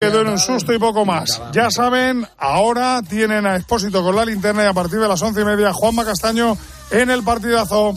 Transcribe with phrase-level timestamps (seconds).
[0.00, 1.42] quedó en un susto y poco más.
[1.52, 5.40] Ya saben, ahora tienen a Expósito con la linterna y a partir de las once
[5.40, 6.56] y media Juanma Castaño
[6.92, 7.94] en el partidazo.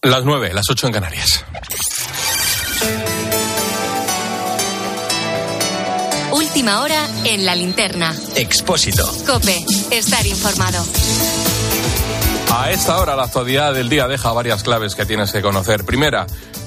[0.00, 1.44] Las nueve, las ocho en Canarias.
[6.32, 8.16] Última hora en la linterna.
[8.36, 9.06] Expósito.
[9.26, 10.82] Cope, estar informado.
[12.54, 15.84] A esta hora la actualidad del día deja varias claves que tienes que conocer.
[15.86, 16.26] Primera,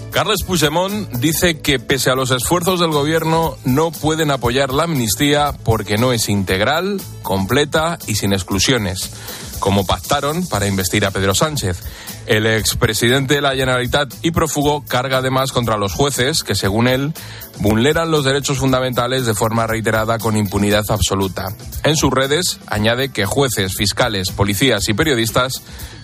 [0.09, 5.53] Carles Puigdemont dice que pese a los esfuerzos del gobierno no pueden apoyar la amnistía
[5.63, 9.11] porque no es integral, completa y sin exclusiones,
[9.59, 11.77] como pactaron para investir a Pedro Sánchez.
[12.25, 17.13] El expresidente de la Generalitat y prófugo carga además contra los jueces que, según él,
[17.59, 21.47] vulneran los derechos fundamentales de forma reiterada con impunidad absoluta.
[21.83, 25.61] En sus redes añade que jueces, fiscales, policías y periodistas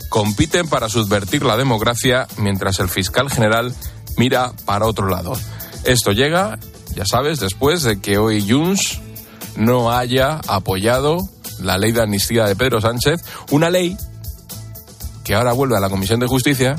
[0.10, 3.74] compiten para subvertir la democracia mientras el fiscal general
[4.18, 5.34] mira para otro lado.
[5.86, 6.60] Esto llega,
[6.94, 9.00] ya sabes, después de que hoy Junts
[9.56, 11.18] no haya apoyado
[11.62, 13.98] la ley de amnistía de Pedro Sánchez, una ley
[15.32, 16.76] que ahora vuelve a la Comisión de Justicia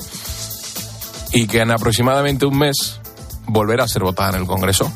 [1.33, 3.00] y que en aproximadamente un mes
[3.47, 4.92] volverá a ser votada en el Congreso.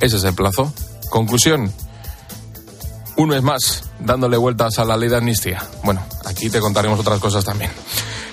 [0.00, 0.72] Ese es el plazo.
[1.10, 1.72] Conclusión.
[3.16, 5.60] Un mes más dándole vueltas a la ley de amnistía.
[5.82, 7.72] Bueno, aquí te contaremos otras cosas también.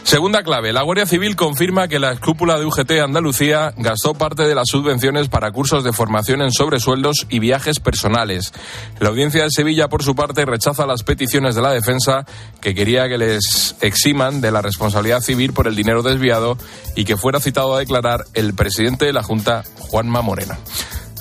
[0.04, 4.56] Segunda clave, la Guardia Civil confirma que la escrúpula de UGT Andalucía gastó parte de
[4.56, 8.52] las subvenciones para cursos de formación en sobresueldos y viajes personales.
[9.00, 12.26] La audiencia de Sevilla, por su parte, rechaza las peticiones de la defensa
[12.60, 16.58] que quería que les eximan de la responsabilidad civil por el dinero desviado
[16.96, 20.58] y que fuera citado a declarar el presidente de la Junta, Juanma Moreno.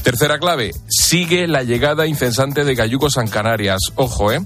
[0.02, 3.78] Tercera clave, sigue la llegada incesante de cayucos en Canarias.
[3.96, 4.40] Ojo, ¿eh?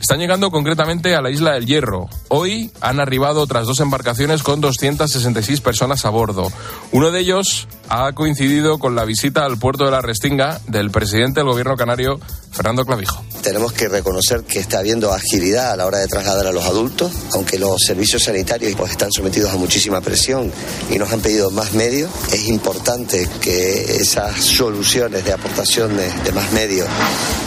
[0.00, 2.08] Están llegando concretamente a la isla del Hierro.
[2.28, 6.52] Hoy han arribado otras dos embarcaciones con 266 personas a bordo.
[6.92, 11.40] Uno de ellos ha coincidido con la visita al puerto de la Restinga del presidente
[11.40, 13.24] del gobierno canario, Fernando Clavijo.
[13.42, 17.12] Tenemos que reconocer que está habiendo agilidad a la hora de trasladar a los adultos,
[17.32, 20.52] aunque los servicios sanitarios pues, están sometidos a muchísima presión
[20.90, 22.10] y nos han pedido más medios.
[22.32, 26.88] Es importante que esas soluciones de aportación de, de más medios,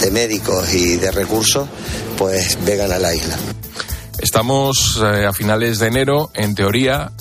[0.02, 1.68] de médicos y de recursos,
[2.18, 3.38] pues vengan a la isla.
[4.20, 7.12] Estamos eh, a finales de enero, en teoría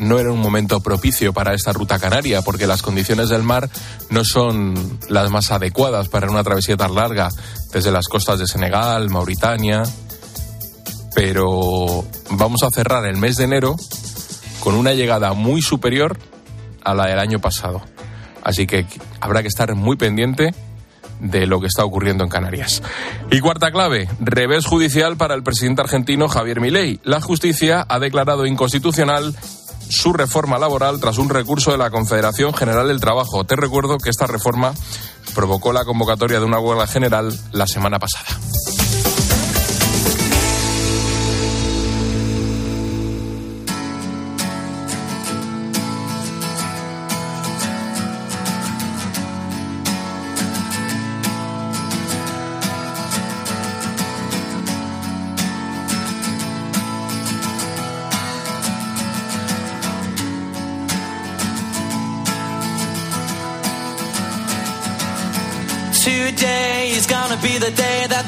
[0.00, 3.68] no era un momento propicio para esta ruta canaria, porque las condiciones del mar
[4.08, 7.28] no son las más adecuadas para una travesía tan larga
[7.70, 9.82] desde las costas de Senegal, Mauritania.
[11.14, 13.76] Pero vamos a cerrar el mes de enero
[14.60, 16.18] con una llegada muy superior
[16.82, 17.82] a la del año pasado.
[18.42, 18.86] Así que
[19.20, 20.54] habrá que estar muy pendiente
[21.20, 22.82] de lo que está ocurriendo en Canarias.
[23.30, 27.00] Y cuarta clave, revés judicial para el presidente argentino Javier Milei.
[27.04, 29.34] La justicia ha declarado inconstitucional
[29.88, 33.44] su reforma laboral tras un recurso de la Confederación General del Trabajo.
[33.44, 34.72] Te recuerdo que esta reforma
[35.34, 38.26] provocó la convocatoria de una huelga general la semana pasada.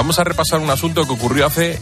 [0.00, 1.78] vamos a repasar un asunto que ocurrió hace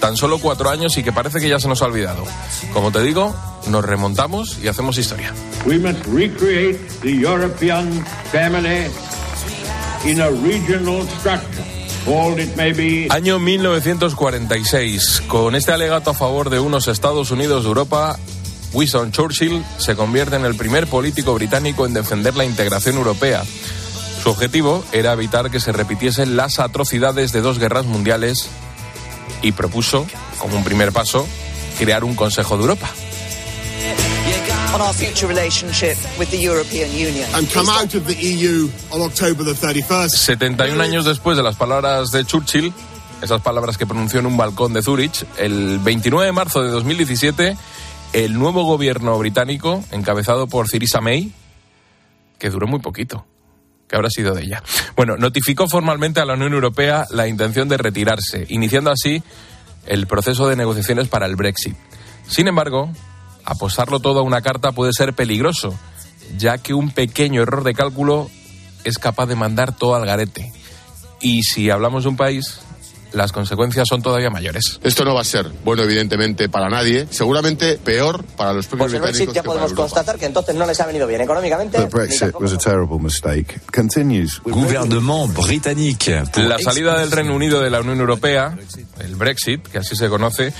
[0.00, 2.24] tan solo cuatro años y que parece que ya se nos ha olvidado.
[2.72, 5.30] Como te digo, nos remontamos y hacemos historia.
[5.66, 8.02] We must recreate the European
[8.32, 8.86] family
[10.06, 11.62] in a regional structure.
[12.06, 13.08] All it may be.
[13.10, 15.24] Año 1946.
[15.28, 18.18] Con este alegato a favor de unos Estados Unidos de Europa,
[18.72, 23.42] Winston Churchill se convierte en el primer político británico en defender la integración europea.
[24.24, 28.48] Su objetivo era evitar que se repitiesen las atrocidades de dos guerras mundiales
[29.42, 30.06] y propuso,
[30.38, 31.28] como un primer paso,
[31.78, 32.88] crear un Consejo de Europa.
[34.72, 37.28] on our future relationship with the European Union.
[37.34, 40.08] and come out of the EU on October the 31st.
[40.08, 42.72] 71 años después de las palabras de Churchill,
[43.20, 47.58] esas palabras que pronunció en un balcón de Zurich, el 29 de marzo de 2017,
[48.14, 51.30] el nuevo gobierno británico, encabezado por Theresa May,
[52.38, 53.26] que duró muy poquito,
[53.88, 54.62] que habrá sido de ella.
[54.96, 59.22] Bueno, notificó formalmente a la Unión Europea la intención de retirarse, iniciando así
[59.86, 61.76] el proceso de negociaciones para el Brexit.
[62.26, 62.90] Sin embargo,
[63.44, 65.78] apostarlo todo a una carta puede ser peligroso,
[66.36, 68.30] ya que un pequeño error de cálculo
[68.84, 70.52] es capaz de mandar todo al garete.
[71.20, 72.60] Y si hablamos de un país,
[73.14, 74.78] las consecuencias son todavía mayores.
[74.82, 77.06] Esto no va a ser bueno, evidentemente, para nadie.
[77.10, 79.26] Seguramente peor para los propios Pues el británicos.
[79.26, 81.78] Brexit ya podemos constatar que entonces no les ha venido bien económicamente.
[81.78, 83.60] The Brexit was a terrible mistake.
[83.72, 84.40] Continues.
[84.44, 86.22] Gouvernement britannique.
[86.36, 88.56] La salida del Reino Unido de la Unión Europea,
[89.00, 90.52] el Brexit, que así se conoce,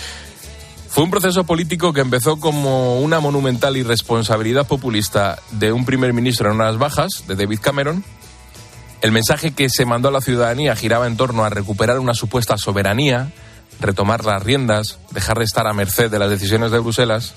[0.88, 6.50] fue un proceso político que empezó como una monumental irresponsabilidad populista de un primer ministro
[6.50, 8.04] en unas bajas, de David Cameron.
[9.04, 12.56] El mensaje que se mandó a la ciudadanía giraba en torno a recuperar una supuesta
[12.56, 13.32] soberanía,
[13.78, 17.34] retomar las riendas, dejar de estar a merced de las decisiones de Bruselas.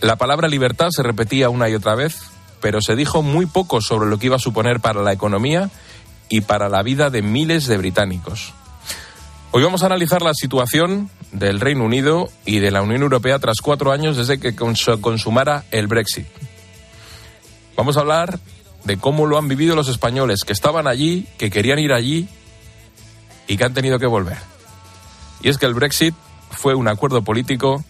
[0.00, 2.16] La palabra libertad se repetía una y otra vez,
[2.62, 5.68] pero se dijo muy poco sobre lo que iba a suponer para la economía
[6.30, 8.54] y para la vida de miles de británicos.
[9.50, 13.60] Hoy vamos a analizar la situación del Reino Unido y de la Unión Europea tras
[13.60, 16.26] cuatro años desde que cons- consumara el Brexit.
[17.76, 18.38] Vamos a hablar
[18.84, 22.28] de cómo lo han vivido los españoles que estaban allí, que querían ir allí
[23.46, 24.38] y que han tenido que volver.
[25.42, 26.14] Y es que el Brexit
[26.50, 27.84] fue un acuerdo político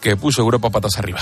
[0.00, 1.20] que puso Europa patas arriba.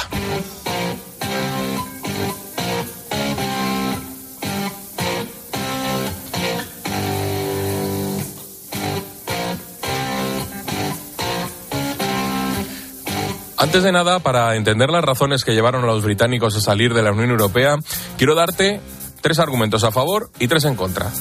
[13.63, 17.03] Antes de nada, para entender las razones que llevaron a los británicos a salir de
[17.05, 17.77] la Unión Europea,
[18.19, 18.81] quiero darte
[19.21, 21.13] tres argumentos a favor y tres en contra.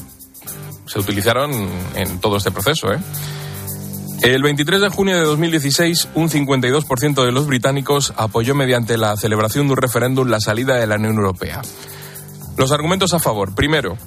[0.87, 1.51] Se utilizaron
[1.93, 2.91] en todo este proceso.
[2.91, 2.97] ¿eh?
[4.23, 9.67] El 23 de junio de 2016, un 52% de los británicos apoyó mediante la celebración
[9.67, 11.61] de un referéndum la salida de la Unión Europea.
[12.57, 13.53] Los argumentos a favor.
[13.53, 13.99] Primero,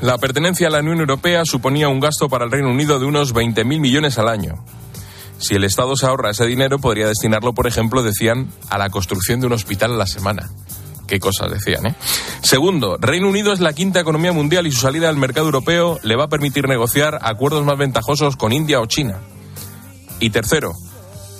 [0.00, 3.34] la pertenencia a la Unión Europea suponía un gasto para el Reino Unido de unos
[3.34, 4.64] 20.000 millones al año.
[5.38, 9.40] Si el Estado se ahorra ese dinero, podría destinarlo, por ejemplo, decían, a la construcción
[9.40, 10.50] de un hospital a la semana.
[11.06, 11.94] Qué cosas decían, ¿eh?
[12.42, 16.16] Segundo, Reino Unido es la quinta economía mundial y su salida al mercado europeo le
[16.16, 19.20] va a permitir negociar acuerdos más ventajosos con India o China.
[20.18, 20.72] Y tercero,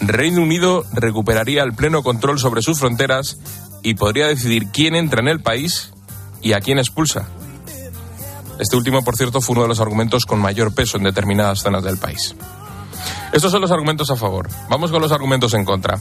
[0.01, 3.39] Reino Unido recuperaría el pleno control sobre sus fronteras
[3.83, 5.93] y podría decidir quién entra en el país
[6.43, 7.29] y a quién expulsa.
[8.61, 11.83] Este último, por cierto, fue uno de los argumentos con mayor peso en determinadas zonas
[11.83, 12.37] del país.
[13.37, 14.49] Estos son los argumentos a favor.
[14.71, 16.01] Vamos con los argumentos en contra.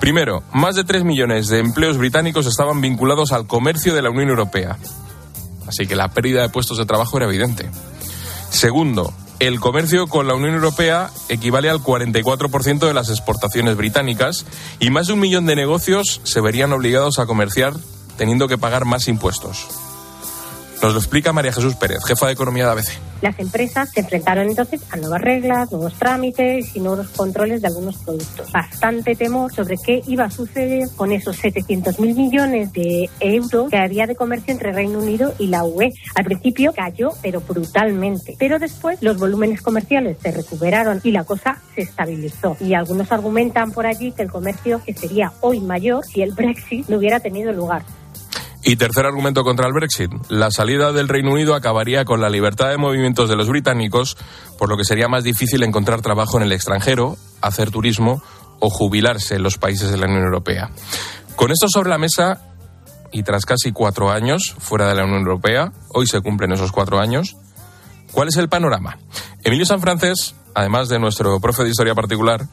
[0.00, 4.30] Primero, más de 3 millones de empleos británicos estaban vinculados al comercio de la Unión
[4.30, 4.78] Europea.
[5.68, 7.70] Así que la pérdida de puestos de trabajo era evidente.
[8.50, 14.44] Segundo, el comercio con la Unión Europea equivale al 44% de las exportaciones británicas
[14.80, 17.74] y más de un millón de negocios se verían obligados a comerciar
[18.16, 19.68] teniendo que pagar más impuestos.
[20.82, 22.88] Nos lo explica María Jesús Pérez, jefa de Economía de ABC.
[23.20, 27.98] Las empresas se enfrentaron entonces a nuevas reglas, nuevos trámites y nuevos controles de algunos
[27.98, 28.50] productos.
[28.50, 34.08] Bastante temor sobre qué iba a suceder con esos 700.000 millones de euros que había
[34.08, 35.92] de comercio entre Reino Unido y la UE.
[36.16, 38.34] Al principio cayó, pero brutalmente.
[38.36, 42.56] Pero después los volúmenes comerciales se recuperaron y la cosa se estabilizó.
[42.58, 46.88] Y algunos argumentan por allí que el comercio que sería hoy mayor si el Brexit
[46.88, 47.84] no hubiera tenido lugar.
[48.64, 50.12] Y tercer argumento contra el Brexit.
[50.28, 54.16] La salida del Reino Unido acabaría con la libertad de movimientos de los británicos,
[54.58, 58.22] por lo que sería más difícil encontrar trabajo en el extranjero, hacer turismo
[58.60, 60.70] o jubilarse en los países de la Unión Europea.
[61.34, 62.40] Con esto sobre la mesa,
[63.10, 67.00] y tras casi cuatro años fuera de la Unión Europea, hoy se cumplen esos cuatro
[67.00, 67.36] años,
[68.12, 68.98] ¿cuál es el panorama?
[69.42, 72.46] Emilio Sanfrancés, además de nuestro profe de historia particular,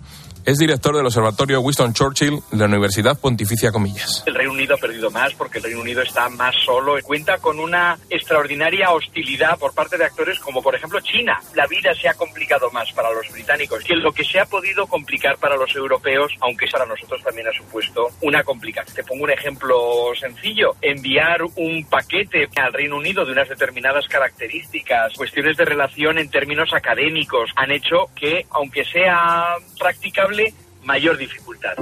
[0.49, 4.23] es director del Observatorio Winston Churchill de la Universidad Pontificia Comillas.
[4.25, 6.95] El Reino Unido ha perdido más porque el Reino Unido está más solo.
[7.03, 11.39] Cuenta con una extraordinaria hostilidad por parte de actores como por ejemplo China.
[11.53, 14.87] La vida se ha complicado más para los británicos que lo que se ha podido
[14.87, 18.95] complicar para los europeos, aunque para nosotros también ha supuesto una complicación.
[18.95, 19.75] Te pongo un ejemplo
[20.19, 20.75] sencillo.
[20.81, 26.73] Enviar un paquete al Reino Unido de unas determinadas características, cuestiones de relación en términos
[26.73, 30.38] académicos, han hecho que, aunque sea practicable,
[30.83, 31.75] mayor dificultad.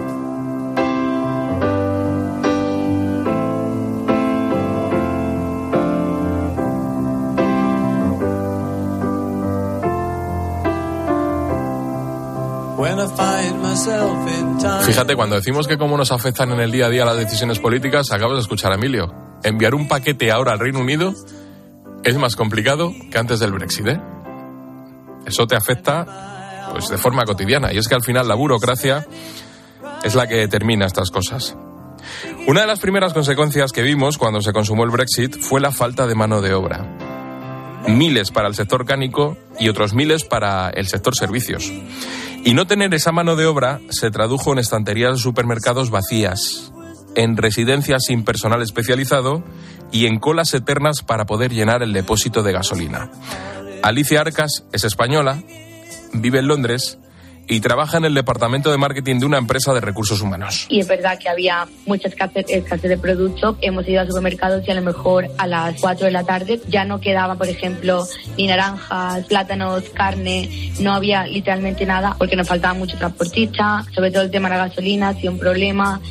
[14.86, 18.12] Fíjate, cuando decimos que cómo nos afectan en el día a día las decisiones políticas,
[18.12, 19.14] acabas de escuchar a Emilio.
[19.44, 21.14] Enviar un paquete ahora al Reino Unido
[22.04, 24.02] es más complicado que antes del Brexit, ¿eh?
[25.26, 26.37] Eso te afecta
[26.72, 27.74] pues de forma cotidiana.
[27.74, 29.06] Y es que al final la burocracia
[30.04, 31.56] es la que determina estas cosas.
[32.48, 36.08] Una de las primeras consecuencias que vimos cuando se consumó el Brexit fue la falta
[36.08, 36.86] de mano de obra.
[37.88, 41.72] Miles para el sector cánico y otros miles para el sector servicios.
[42.44, 46.72] Y no tener esa mano de obra se tradujo en estanterías de supermercados vacías,
[47.16, 49.44] en residencias sin personal especializado
[49.92, 53.10] y en colas eternas para poder llenar el depósito de gasolina.
[53.84, 55.42] Alicia Arcas es española,
[56.14, 57.00] vive en Londres
[57.48, 60.66] y trabaja en el departamento de marketing de una empresa de recursos humanos.
[60.70, 63.58] Y es verdad que había mucha escasez, escasez de producto.
[63.62, 66.84] Hemos ido a supermercados y a lo mejor a las 4 de la tarde ya
[66.84, 68.06] no quedaba, por ejemplo,
[68.38, 70.74] ni naranjas, plátanos, carne.
[70.80, 73.86] No había literalmente nada porque nos faltaba mucho transportista.
[73.96, 76.02] Sobre todo el tema de la gasolina ha sido un problema.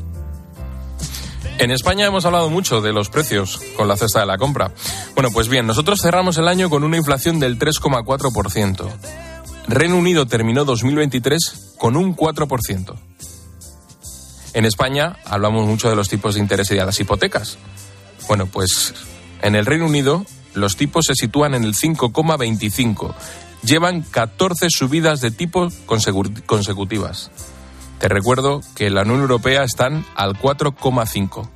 [1.59, 4.73] En España hemos hablado mucho de los precios con la cesta de la compra.
[5.15, 8.91] Bueno, pues bien, nosotros cerramos el año con una inflación del 3,4%.
[9.69, 12.95] Reino Unido terminó 2023 con un 4%.
[14.55, 17.59] En España hablamos mucho de los tipos de interés y de las hipotecas.
[18.29, 18.95] Bueno, pues
[19.43, 23.13] en el Reino Unido los tipos se sitúan en el 5,25.
[23.65, 27.33] Llevan 14 subidas de tipo consecutivas.
[27.99, 31.49] Te recuerdo que en la Unión Europea están al 4,5.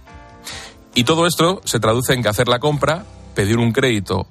[0.96, 4.26] Y todo esto se traduce en que hacer la compra, pedir un crédito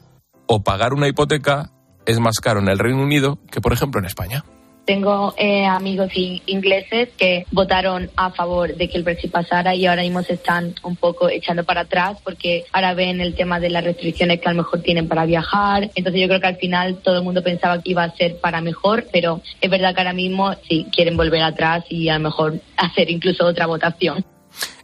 [0.48, 1.72] o pagar una hipoteca
[2.10, 4.44] es más caro en el Reino Unido que, por ejemplo, en España.
[4.86, 10.02] Tengo eh, amigos ingleses que votaron a favor de que el Brexit pasara y ahora
[10.02, 13.84] mismo se están un poco echando para atrás porque ahora ven el tema de las
[13.84, 15.92] restricciones que a lo mejor tienen para viajar.
[15.94, 18.62] Entonces yo creo que al final todo el mundo pensaba que iba a ser para
[18.62, 22.60] mejor, pero es verdad que ahora mismo sí quieren volver atrás y a lo mejor
[22.78, 24.26] hacer incluso otra votación.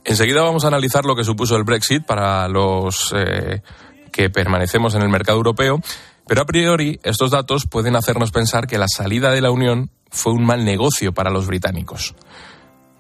[0.03, 3.63] Enseguida vamos a analizar lo que supuso el Brexit para los eh,
[4.11, 5.81] que permanecemos en el mercado europeo.
[6.27, 10.33] Pero a priori, estos datos pueden hacernos pensar que la salida de la Unión fue
[10.33, 12.15] un mal negocio para los británicos.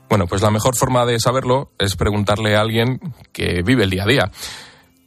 [0.09, 2.99] Bueno, pues la mejor forma de saberlo es preguntarle a alguien
[3.31, 4.31] que vive el día a día.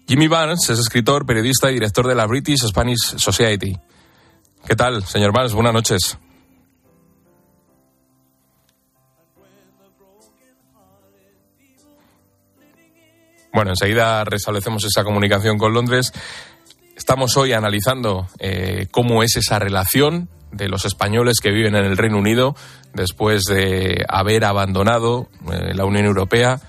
[0.08, 3.78] Jimmy Barnes es escritor, periodista y director de la British Spanish Society.
[4.66, 5.52] ¿Qué tal, señor Barnes?
[5.52, 6.18] Buenas noches.
[13.52, 16.12] Bueno, enseguida restablecemos esa comunicación con Londres.
[17.08, 21.96] Estamos hoy analizando eh, cómo es esa relación de los españoles que viven en el
[21.96, 22.54] Reino Unido
[22.92, 26.60] después de haber abandonado eh, la Unión Europea.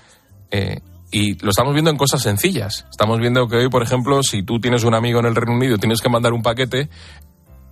[0.50, 0.80] Eh,
[1.10, 2.86] y lo estamos viendo en cosas sencillas.
[2.90, 5.74] Estamos viendo que hoy, por ejemplo, si tú tienes un amigo en el Reino Unido
[5.74, 6.88] y tienes que mandar un paquete,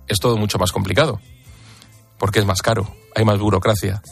[0.07, 1.19] es todo mucho más complicado.
[2.19, 4.03] Porque es más caro, hay más burocracia.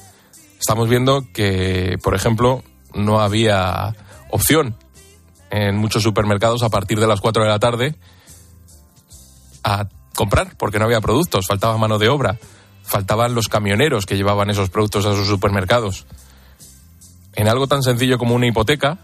[0.59, 2.63] Estamos viendo que, por ejemplo,
[2.95, 3.93] no había
[4.31, 4.75] opción
[5.51, 7.95] en muchos supermercados a partir de las 4 de la tarde
[9.67, 12.38] a comprar porque no había productos, faltaba mano de obra,
[12.83, 16.05] faltaban los camioneros que llevaban esos productos a sus supermercados.
[17.33, 18.97] En algo tan sencillo como una hipoteca,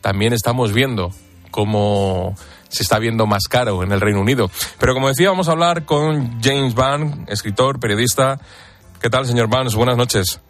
[0.00, 1.12] también estamos viendo
[1.52, 2.34] cómo
[2.68, 4.50] se está viendo más caro en el Reino Unido.
[4.80, 8.40] Pero como decía, vamos a hablar con James Van, escritor, periodista.
[9.00, 9.76] ¿Qué tal, señor Vance?
[9.76, 10.40] Buenas noches.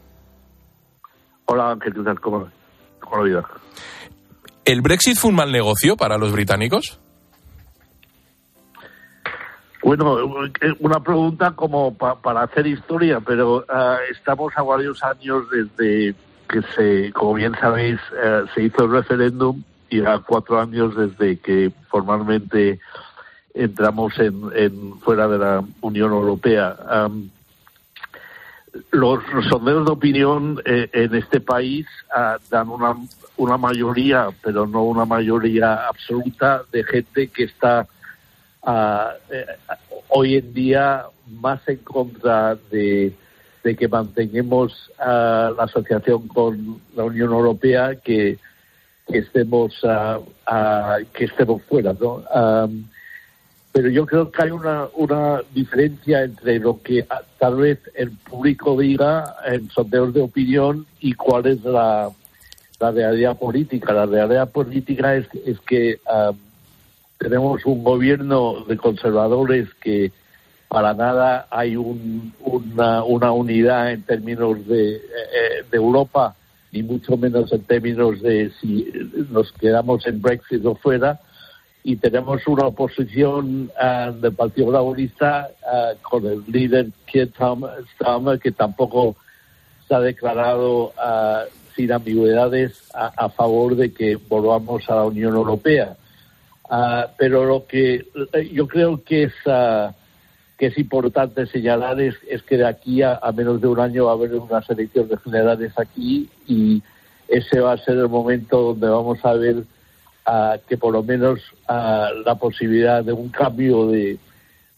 [1.44, 2.18] Hola, ¿qué tal?
[2.20, 2.48] ¿Cómo,
[3.00, 3.44] cómo lo
[4.64, 7.01] ¿El Brexit fue un mal negocio para los británicos?
[9.82, 16.14] Bueno, eh, una pregunta como para hacer historia, pero ah, estamos a varios años desde
[16.48, 21.38] que se, como bien sabéis, eh, se hizo el referéndum y a cuatro años desde
[21.38, 22.78] que formalmente
[23.54, 26.76] entramos en, fuera de la Unión Europea.
[28.92, 29.20] los,
[29.50, 32.94] sondeos de opinión eh, en este país ah, dan una,
[33.36, 37.88] una mayoría, pero no una mayoría absoluta, de gente que está
[38.66, 39.46] eh,
[40.08, 41.04] hoy en día
[41.40, 43.12] más en contra de,
[43.62, 48.38] que mantengamos la asociación con la Unión Europea que,
[49.06, 49.80] que estemos
[51.12, 52.24] que estemos fuera, ¿no?
[53.72, 57.06] pero yo creo que hay una, una diferencia entre lo que
[57.38, 62.10] tal vez el público diga en sondeos de opinión y cuál es la,
[62.78, 63.94] la realidad política.
[63.94, 65.98] La realidad política es, es que
[67.22, 70.10] tenemos un gobierno de conservadores que
[70.66, 75.00] para nada hay una, unidad en términos de, eh,
[75.70, 76.34] de Europa,
[76.72, 78.90] ni mucho menos en términos de si
[79.30, 81.20] nos quedamos en Brexit o fuera.
[81.84, 87.30] Y tenemos una oposición uh, del Partido Laborista uh, con el líder Keir
[87.94, 89.16] Starmer, que tampoco
[89.86, 90.92] se ha declarado
[91.74, 95.96] sin ambigüedades a favor de que volvamos a la Unión Europea.
[96.74, 98.06] Ah, pero lo que
[98.50, 99.94] yo creo que es ah,
[100.56, 104.12] que es importante señalar es, es que de aquí a, menos de un año va
[104.12, 106.82] a haber unas elecciones generales aquí y
[107.28, 111.40] ese va a ser el momento donde vamos a ver uh, que por lo menos
[111.68, 114.18] uh, la posibilidad de un cambio de,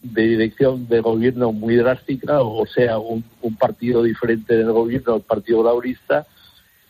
[0.02, 3.22] dirección de gobierno muy drástica, o sea, un,
[3.56, 6.26] partido diferente del gobierno, el Partido Laurista,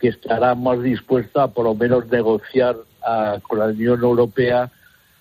[0.00, 4.70] que estará más dispuesto a por lo menos negociar uh, con la Unión Europea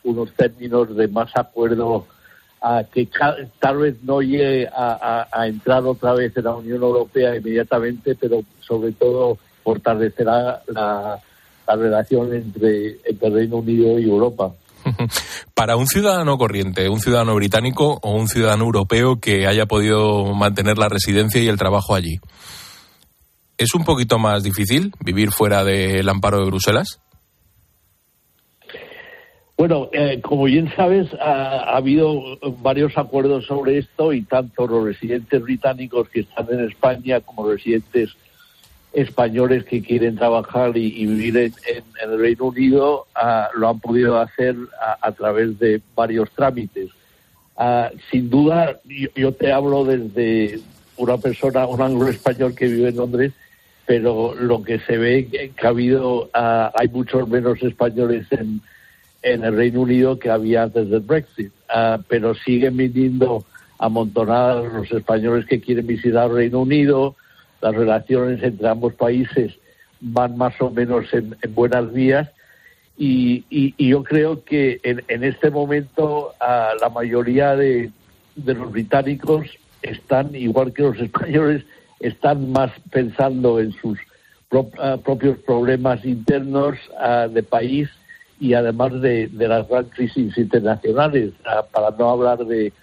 [0.03, 2.05] unos términos de más acuerdo
[2.61, 3.09] a que
[3.59, 8.93] tal vez no llegue a, entrar otra vez en la Unión Europea inmediatamente, pero sobre
[8.93, 11.19] todo fortalecerá la,
[11.67, 14.53] la relación entre, entre Reino Unido y Europa.
[15.53, 20.77] Para un ciudadano corriente, un ciudadano británico o un ciudadano europeo que haya podido mantener
[20.77, 22.19] la residencia y el trabajo allí,
[23.57, 26.99] ¿es un poquito más difícil vivir fuera del amparo de Bruselas?
[29.63, 34.83] Bueno, eh, como bien sabes, ha, ha, habido varios acuerdos sobre esto y tanto los
[34.83, 38.09] residentes británicos que están en España como los residentes
[38.91, 44.19] españoles que quieren trabajar y, vivir en, en, el Reino Unido uh, lo han podido
[44.19, 44.57] hacer
[44.99, 46.89] a, través de varios trámites.
[47.55, 50.59] Uh, sin duda, yo, yo, te hablo desde
[50.97, 53.31] una persona, un anglo español que vive en Londres,
[53.85, 58.59] pero lo que se ve que, ha habido, uh, hay muchos menos españoles en
[59.23, 63.45] en el Reino Unido que había antes del Brexit, uh, pero siguen viniendo
[63.79, 67.15] amontonadas los españoles que quieren visitar el Reino Unido,
[67.61, 69.53] las relaciones entre ambos países
[70.01, 72.29] van más o menos en, en buenas vías.
[72.97, 77.89] Y, y, y, yo creo que en, en este momento uh, la mayoría de,
[78.35, 79.47] de, los británicos
[79.81, 81.63] están, igual que los españoles,
[81.99, 83.97] están más pensando en sus
[84.51, 86.77] uh, propios problemas internos
[87.31, 87.89] de país
[88.43, 92.73] y además de, las grandes crisis internacionales, uh, para no hablar de,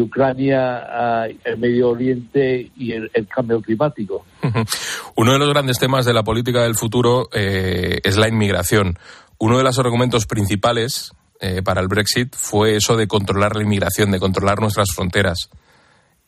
[0.00, 0.86] Ucrania,
[1.28, 4.24] uh, el Medio Oriente y el, cambio climático.
[5.16, 8.98] Uno de los grandes temas de la política del futuro eh, es la inmigración.
[9.38, 14.10] Uno de los argumentos principales eh, para el Brexit fue eso de controlar la inmigración,
[14.10, 15.50] de controlar nuestras fronteras.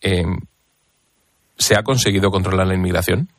[0.03, 0.27] Eh,
[1.57, 3.31] ¿Se ha conseguido controlar la inmigración?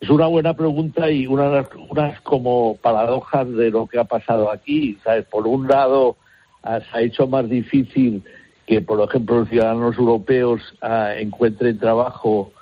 [0.00, 4.98] Es una buena pregunta y unas, unas como paradojas de lo que ha pasado aquí.
[5.02, 5.24] ¿sabes?
[5.26, 6.16] Por un lado,
[6.64, 8.22] uh, se ha hecho más difícil
[8.66, 12.52] que, por ejemplo, los ciudadanos europeos uh, encuentren trabajo,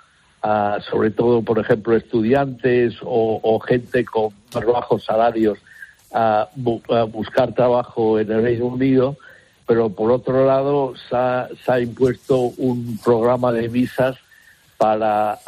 [0.45, 5.59] uh, sobre todo, por ejemplo, estudiantes o, gente con más bajos salarios,
[6.55, 9.16] bu buscar trabajo en el Reino Unido.
[9.66, 14.16] Pero, por otro lado, se ha, se ha impuesto un programa de visas
[14.77, 15.38] para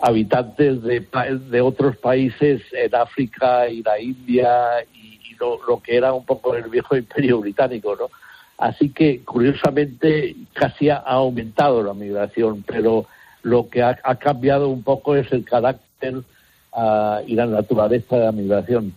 [0.00, 1.06] habitantes de,
[1.50, 6.54] de, otros países en África y la India y, lo, lo, que era un poco
[6.54, 8.10] el viejo imperio británico, ¿no?
[8.58, 13.06] Así que, curiosamente, casi ha aumentado la migración, pero
[13.42, 18.24] lo que ha, ha cambiado un poco es el carácter uh, y la naturaleza de
[18.24, 18.94] la migración.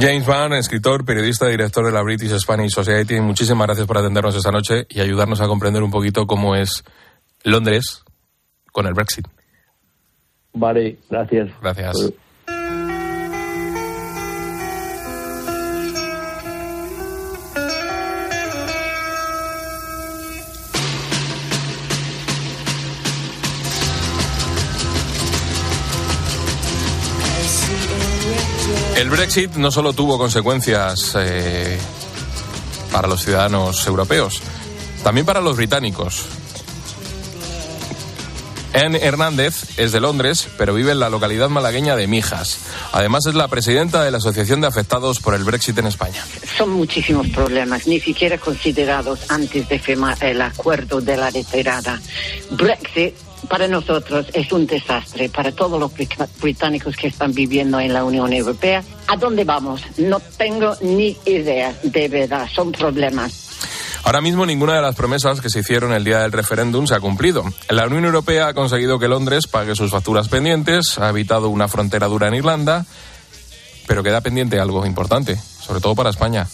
[0.00, 4.52] James Van, escritor, periodista, director de la British Spanish Society, muchísimas gracias por atendernos esta
[4.52, 6.84] noche y ayudarnos a comprender un poquito cómo es
[7.42, 8.04] Londres,
[8.78, 9.26] con el Brexit.
[10.52, 11.50] Vale, gracias.
[11.60, 11.96] Gracias.
[28.96, 31.76] El Brexit no solo tuvo consecuencias eh,
[32.92, 34.40] para los ciudadanos europeos,
[35.02, 36.37] también para los británicos.
[38.78, 42.58] Anne Hernández es de Londres, pero vive en la localidad malagueña de Mijas.
[42.92, 46.24] Además es la presidenta de la Asociación de Afectados por el Brexit en España.
[46.56, 52.00] Son muchísimos problemas, ni siquiera considerados antes de firmar el acuerdo de la retirada.
[52.50, 53.14] Brexit
[53.48, 55.92] para nosotros es un desastre, para todos los
[56.40, 58.82] británicos que están viviendo en la Unión Europea.
[59.06, 59.82] ¿A dónde vamos?
[59.96, 63.47] No tengo ni idea, de verdad, son problemas.
[64.04, 67.00] Ahora mismo ninguna de las promesas que se hicieron el día del referéndum se ha
[67.00, 67.44] cumplido.
[67.68, 72.06] La Unión Europea ha conseguido que Londres pague sus facturas pendientes, ha evitado una frontera
[72.08, 72.86] dura en Irlanda,
[73.86, 76.46] pero queda pendiente algo importante, sobre todo para España.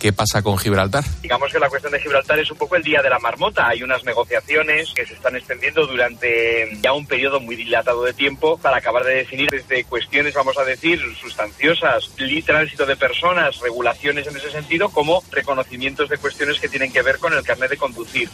[0.00, 1.04] ¿Qué pasa con Gibraltar?
[1.22, 3.68] Digamos que la cuestión de Gibraltar es un poco el día de la marmota.
[3.68, 8.58] Hay unas negociaciones que se están extendiendo durante ya un periodo muy dilatado de tiempo
[8.58, 12.10] para acabar de definir desde cuestiones, vamos a decir, sustanciosas,
[12.44, 17.18] tránsito de personas, regulaciones en ese sentido, como reconocimientos de cuestiones que tienen que ver
[17.18, 18.28] con el carnet de conducir.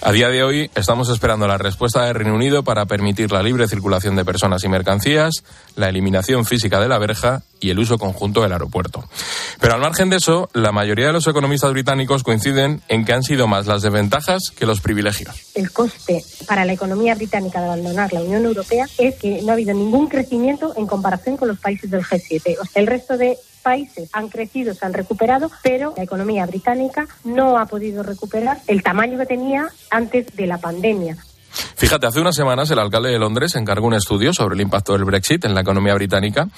[0.00, 3.68] A día de hoy estamos esperando la respuesta del Reino Unido para permitir la libre
[3.68, 5.44] circulación de personas y mercancías,
[5.76, 9.04] la eliminación física de la verja y el uso conjunto del aeropuerto.
[9.60, 13.22] Pero al margen de eso, la mayoría de los economistas británicos coinciden en que han
[13.22, 15.52] sido más las desventajas que los privilegios.
[15.54, 19.54] El coste para la economía británica de abandonar la Unión Europea es que no ha
[19.54, 22.56] habido ningún crecimiento en comparación con los países del G7.
[22.60, 27.06] O sea, el resto de países han crecido, se han recuperado, pero la economía británica
[27.24, 31.16] no ha podido recuperar el tamaño que tenía antes de la pandemia.
[31.76, 35.04] Fíjate, hace unas semanas el alcalde de Londres encargó un estudio sobre el impacto del
[35.04, 36.48] Brexit en la economía británica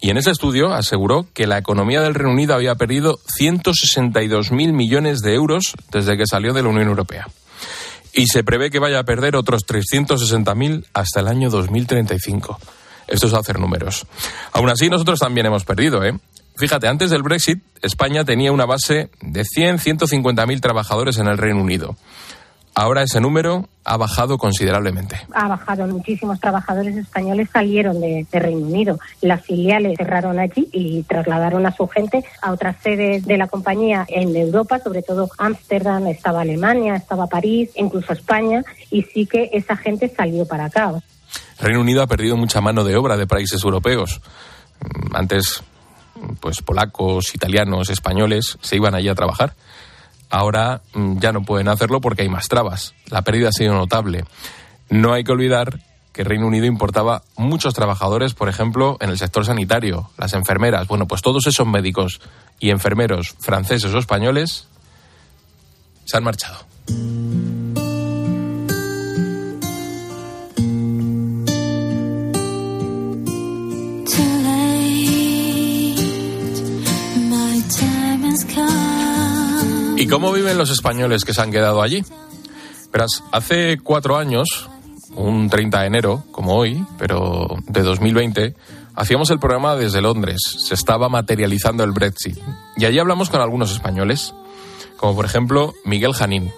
[0.00, 5.20] y en ese estudio aseguró que la economía del Reino Unido había perdido 162.000 millones
[5.20, 7.26] de euros desde que salió de la Unión Europea.
[8.12, 12.58] Y se prevé que vaya a perder otros 360.000 hasta el año 2035.
[13.08, 14.06] Esto es hacer números.
[14.52, 16.16] Aún así, nosotros también hemos perdido, ¿eh?
[16.56, 21.60] Fíjate, antes del Brexit, España tenía una base de 100, 150.000 trabajadores en el Reino
[21.60, 21.96] Unido.
[22.80, 25.16] Ahora ese número ha bajado considerablemente.
[25.34, 25.88] Ha bajado.
[25.88, 29.00] Muchísimos trabajadores españoles salieron de, Reino Unido.
[29.20, 34.06] Las filiales cerraron allí y trasladaron a su gente a otras sedes de la compañía
[34.06, 38.62] en Europa, sobre todo Ámsterdam, estaba Alemania, estaba París, incluso España,
[38.92, 40.92] y sí que esa gente salió para acá.
[41.58, 44.20] Reino Unido ha perdido mucha mano de obra de países europeos.
[45.12, 45.64] Antes,
[46.38, 49.54] pues polacos, italianos, españoles se iban allí a trabajar
[50.30, 52.94] ahora mm, ya no pueden hacerlo porque hay más trabas.
[53.10, 54.24] La pérdida ha sido notable.
[54.90, 55.80] No hay que olvidar
[56.12, 60.88] que Reino Unido importaba muchos trabajadores, por ejemplo, en el sector sanitario, las enfermeras.
[60.88, 62.20] Bueno, pues todos esos médicos
[62.58, 64.66] y enfermeros franceses o españoles
[66.04, 66.58] se han marchado.
[79.98, 82.04] ¿Y cómo viven los españoles que se han quedado allí?
[83.32, 84.68] Hace cuatro años,
[85.16, 88.54] un 30 de enero, como hoy, pero de 2020,
[88.94, 90.38] hacíamos el programa desde Londres.
[90.40, 92.38] Se estaba materializando el Brexit.
[92.76, 94.34] Y allí hablamos con algunos españoles,
[94.98, 96.52] como por ejemplo Miguel Janín.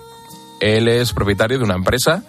[0.60, 2.22] Él es propietario de una empresa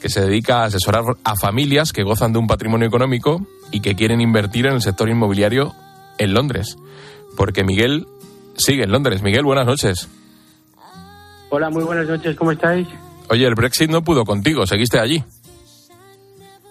[0.00, 3.96] que se dedica a asesorar a familias que gozan de un patrimonio económico y que
[3.96, 5.74] quieren invertir en el sector inmobiliario
[6.16, 6.76] en Londres.
[7.36, 8.06] Porque Miguel
[8.56, 9.20] sigue en Londres.
[9.20, 10.08] Miguel, buenas noches.
[11.50, 12.86] Hola, muy buenas noches, ¿cómo estáis?
[13.30, 15.22] Oye, el Brexit no pudo contigo, ¿seguiste allí?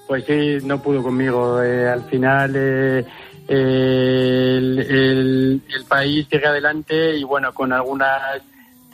[0.07, 1.61] Pues sí, no pudo conmigo.
[1.63, 3.03] Eh, al final eh,
[3.47, 8.41] el, país sigue adelante y bueno, con algunas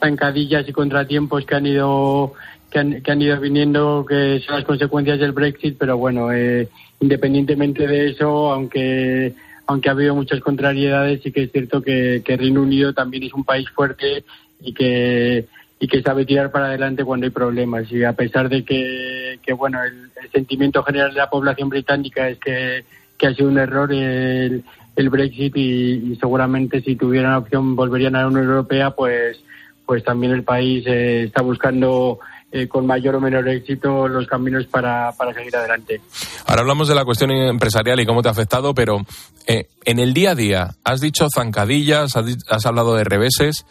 [0.00, 2.32] zancadillas y contratiempos que han ido
[2.70, 6.68] que han, ido viniendo, que son las consecuencias del Brexit, pero bueno, eh,
[6.98, 9.32] independientemente de eso, aunque
[9.66, 13.32] aunque ha habido muchas contrariedades, sí que es cierto que, que Reino Unido también es
[13.32, 14.24] un país fuerte
[14.60, 15.46] y que
[15.78, 17.90] y que sabe tirar para adelante cuando hay problemas.
[17.90, 22.38] Y a pesar de que, que bueno, el, sentimiento general de la población británica es
[22.38, 22.84] que,
[23.16, 24.64] que ha sido un error el,
[24.96, 29.38] el Brexit y, seguramente si tuvieran opción volverían a la Unión Europea, pues,
[29.86, 32.18] pues también el país eh, está buscando
[32.52, 36.00] eh, con mayor o menor éxito los caminos para, para, seguir adelante.
[36.46, 38.98] Ahora hablamos de la cuestión empresarial y cómo te ha afectado, pero
[39.46, 43.66] eh, en el día a día, has dicho zancadillas, has, has hablado de reveses.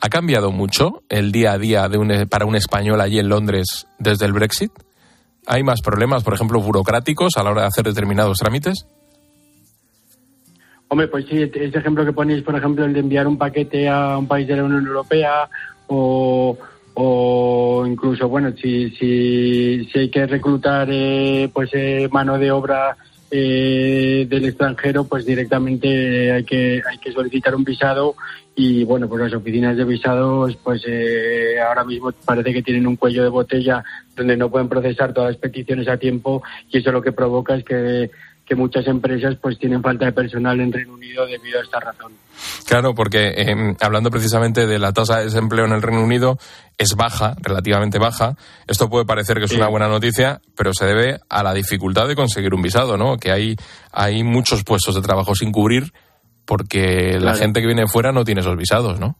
[0.00, 4.26] ¿Ha cambiado mucho el día a día de para un español allí en Londres desde
[4.26, 4.70] el Brexit?
[5.46, 8.86] ¿Hay más problemas, por ejemplo, burocráticos a la hora de hacer determinados trámites?
[10.88, 14.18] Hombre, pues sí, ese ejemplo que ponéis, por ejemplo, el de enviar un paquete a
[14.18, 15.48] un país de la Unión Europea
[15.88, 22.96] o, incluso, bueno, si, si, si hay que reclutar eh, pues eh, mano de obra
[23.30, 28.14] eh, del extranjero, pues directamente hay que, hay que solicitar un visado
[28.58, 32.96] y bueno, pues las oficinas de visados pues eh, ahora mismo parece que tienen un
[32.96, 33.84] cuello de botella
[34.16, 37.64] donde no pueden procesar todas las peticiones a tiempo y eso lo que provoca es
[37.64, 38.10] que,
[38.56, 42.12] muchas empresas pues tienen falta de personal en Reino Unido debido a esta razón.
[42.64, 46.38] Claro, porque em, hablando precisamente de la tasa de desempleo en el Reino Unido,
[46.78, 48.36] es baja, relativamente baja.
[48.68, 52.14] Esto puede parecer que es una buena noticia, pero se debe a la dificultad de
[52.14, 53.16] conseguir un visado, ¿no?
[53.18, 53.56] Que hay,
[53.92, 55.92] hay muchos puestos de trabajo sin cubrir
[56.46, 59.16] porque la gente que viene fuera no tiene esos visados, ¿no?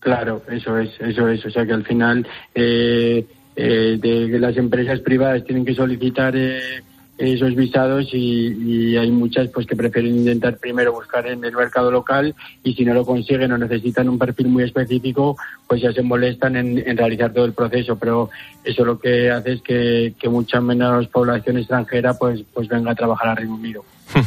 [0.00, 1.44] Claro, eso es, eso es.
[1.46, 6.82] O sea que al final eh, eh, de, las empresas privadas tienen que solicitar eh,
[7.18, 12.34] esos visados y, hay muchas pues que prefieren intentar primero buscar en el mercado local
[12.62, 16.56] y si no lo consiguen o necesitan un perfil muy específico pues ya se molestan
[16.56, 17.96] en, realizar todo el proceso.
[17.96, 18.30] Pero
[18.64, 23.28] eso lo que hace es que, mucha menos población extranjera pues pues venga a trabajar
[23.28, 23.84] a Reino Unido.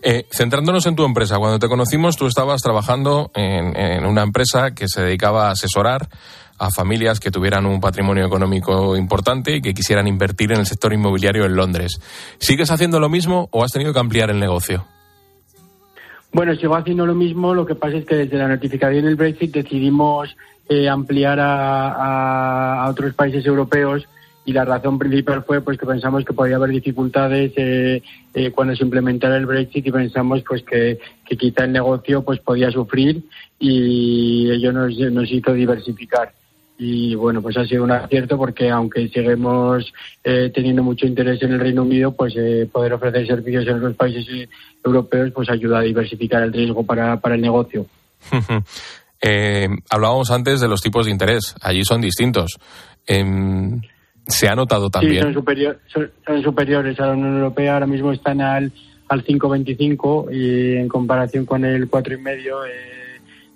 [0.00, 4.86] Eh, centrándonos en tu empresa cuando te conocimos tú estabas trabajando en una empresa que
[4.88, 6.08] se dedicaba a asesorar
[6.58, 10.92] a familias que tuvieran un patrimonio económico importante y que quisieran invertir en el sector
[10.92, 12.00] inmobiliario en Londres.
[12.38, 14.84] ¿Sigues haciendo lo mismo o has tenido que ampliar el negocio?
[16.32, 19.54] Bueno, sigo haciendo lo mismo, lo que pasa es que desde la notificación del Brexit
[19.54, 20.36] decidimos
[20.68, 24.06] eh, ampliar a, otros países europeos
[24.44, 28.02] y la razón principal fue pues que pensamos que podía haber dificultades eh,
[28.34, 32.40] eh, cuando se implementara el Brexit y pensamos pues que, que quizá el negocio pues
[32.40, 33.24] podía sufrir
[33.58, 36.32] y ello nos, nos hizo diversificar
[36.78, 41.52] y bueno, pues ha sido un acierto porque aunque seguimos eh, teniendo mucho interés en
[41.52, 44.48] el Reino Unido, pues eh, poder ofrecer servicios en los países eh,
[44.84, 47.84] europeos pues ayuda a diversificar el riesgo para, para el negocio.
[49.90, 52.56] hablábamos antes de los tipos de interés, allí son distintos.
[53.04, 53.80] Em,
[54.24, 55.14] ¿Se ha notado también?
[55.14, 58.70] Sí, son, superior, son, superiores a la Unión Europea, ahora mismo están al,
[59.08, 62.54] al 5,25 y en comparación con el 4,5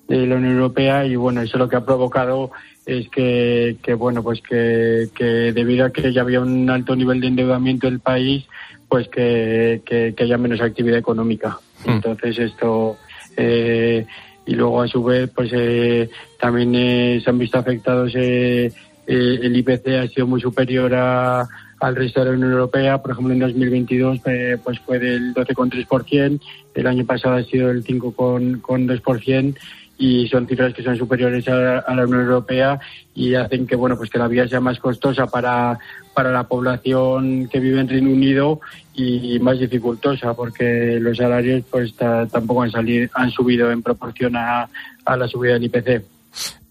[0.09, 2.51] de la Unión Europea y bueno, eso es lo que ha provocado
[2.87, 7.21] es que, que bueno, pues que, que, debido a que ya había un alto nivel
[7.21, 8.45] de endeudamiento del país,
[8.89, 11.59] pues que, que, haya menos actividad económica.
[11.85, 11.93] Hmm.
[11.93, 12.97] Entonces esto
[13.37, 14.05] eh,
[14.45, 19.89] y luego a su vez pues eh, también eh, se han visto afectados el IPC
[19.89, 21.49] ha sido muy superior a,
[21.81, 23.03] al resto de la Unión Europea.
[23.03, 24.21] Por ejemplo, en 2022
[24.63, 26.41] pues fue del 12,3%,
[26.75, 29.57] el año pasado ha sido el 5,2%
[29.99, 32.81] y son cifras que son superiores a, la Unión Europea
[33.15, 35.79] y hacen que bueno pues que la vida sea más costosa para,
[36.15, 38.61] para la población que vive en Reino Unido
[38.95, 44.69] y más dificultosa porque los salarios pues tampoco han salido han subido en proporción a,
[45.07, 46.05] la subida del IPC.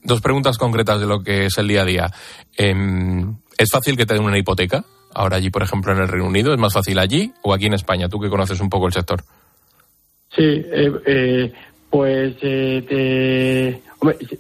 [0.04, 2.12] Dos preguntas concretas de lo que es el día a día.
[2.58, 4.84] Em, ¿Es fácil que te den una hipoteca?
[5.14, 7.74] Ahora allí, por ejemplo, en el Reino Unido, ¿es más fácil allí o aquí en
[7.74, 8.10] España?
[8.10, 9.24] Tú que conoces un poco el sector.
[10.36, 11.54] Sí, eh, eh,
[11.92, 13.82] pues eh,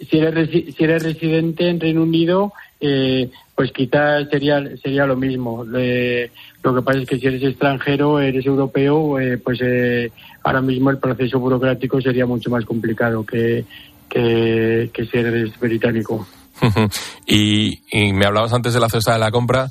[0.10, 5.64] si, eres, si eres residente en Reino Unido, eh, pues quizás sería, sería lo mismo.
[5.66, 10.12] lo que pasa es que si eres extranjero, eres europeo, eh, pues eh,
[10.44, 13.66] ahora mismo el proceso burocrático sería mucho más complicado que,
[14.10, 16.26] que, si eres británico.
[17.28, 19.70] y, y, me hablabas antes de la cesta de la compra.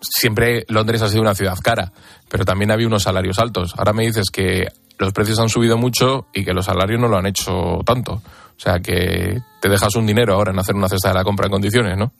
[0.00, 1.92] siempre Londres ha sido una ciudad cara,
[2.30, 3.74] pero también había unos salarios altos.
[3.76, 7.16] Ahora me dices que los precios han subido mucho y que los salarios no lo
[7.16, 8.14] han hecho tanto.
[8.14, 11.46] O sea que te dejas un dinero ahora en hacer una cesta de la compra
[11.46, 12.12] en condiciones, ¿no?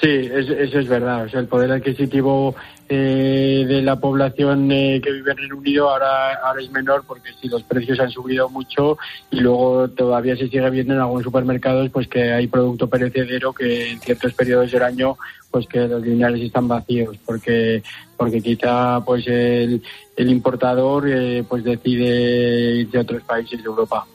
[0.00, 1.24] Sí, eso es verdad.
[1.24, 2.54] O sea, el poder adquisitivo
[2.88, 7.48] eh, de la población eh, que vive en Reino Unido ahora, es menor porque si
[7.48, 8.98] los precios han subido mucho
[9.30, 13.90] y luego todavía se sigue viendo en algunos supermercados pues que hay producto perecedero que
[13.90, 15.16] en ciertos periodos del año
[15.50, 17.82] pues que los lineales están vacíos porque
[18.16, 19.82] porque quizá pues el,
[20.16, 24.06] el importador eh, pues decide irse a otros países de Europa.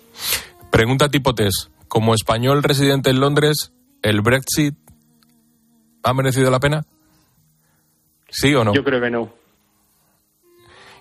[0.72, 1.70] Pregunta tipo test.
[1.88, 4.76] Como español residente en Londres, ¿el Brexit
[6.04, 6.84] ha merecido la pena?
[8.30, 8.74] ¿Sí o no?
[8.74, 9.30] Yo creo que no.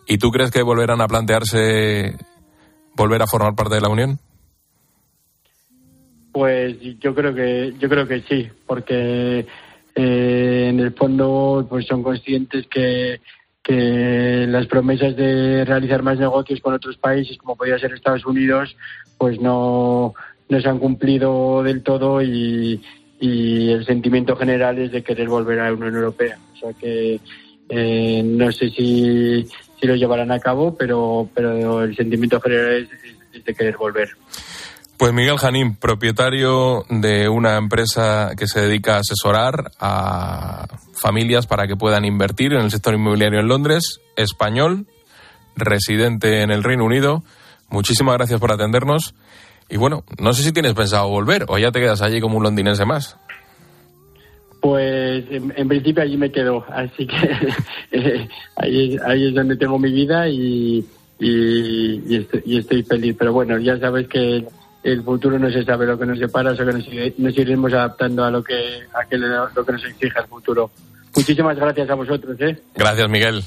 [0.06, 2.16] ¿Y tú crees que volverán a plantearse
[2.96, 4.18] volver a formar parte de la Unión?
[6.32, 9.46] Pues yo creo que yo creo que sí, porque
[9.94, 13.20] eh, en el fondo pues son conscientes que,
[13.62, 18.76] que las promesas de realizar más negocios con otros países, como podría ser Estados Unidos,
[19.18, 20.14] pues no,
[20.48, 22.82] no se han cumplido del todo y,
[23.20, 26.38] y el sentimiento general es de querer volver a la Unión Europea.
[26.54, 27.20] O sea que
[27.68, 29.46] eh, no sé si,
[29.78, 32.88] si, lo llevarán a cabo, pero, pero el sentimiento general
[33.32, 34.08] es, de querer volver.
[34.96, 41.66] Pues Miguel Janín, propietario de una empresa que se dedica a asesorar a familias para
[41.66, 44.86] que puedan invertir en el sector inmobiliario en Londres, español,
[45.56, 47.22] residente en el Reino Unido.
[47.68, 49.14] Muchísimas gracias por atendernos
[49.70, 52.42] y bueno, no sé si tienes pensado volver o ya te quedas allí como un
[52.42, 53.16] londinense más.
[54.60, 57.16] Pues en, principio allí me quedo, así que
[57.92, 60.84] eh, ahí, es donde tengo mi vida y,
[61.18, 62.16] y,
[62.52, 63.16] estoy, feliz.
[63.18, 64.44] Pero bueno, ya sabes que
[64.82, 66.64] el futuro no se sabe lo que nos separa, o que
[67.16, 70.70] nos, iremos adaptando a lo que, a lo que nos exija el futuro.
[71.16, 72.36] Muchísimas gracias a vosotros.
[72.40, 72.58] ¿eh?
[72.74, 73.42] Gracias, Miguel.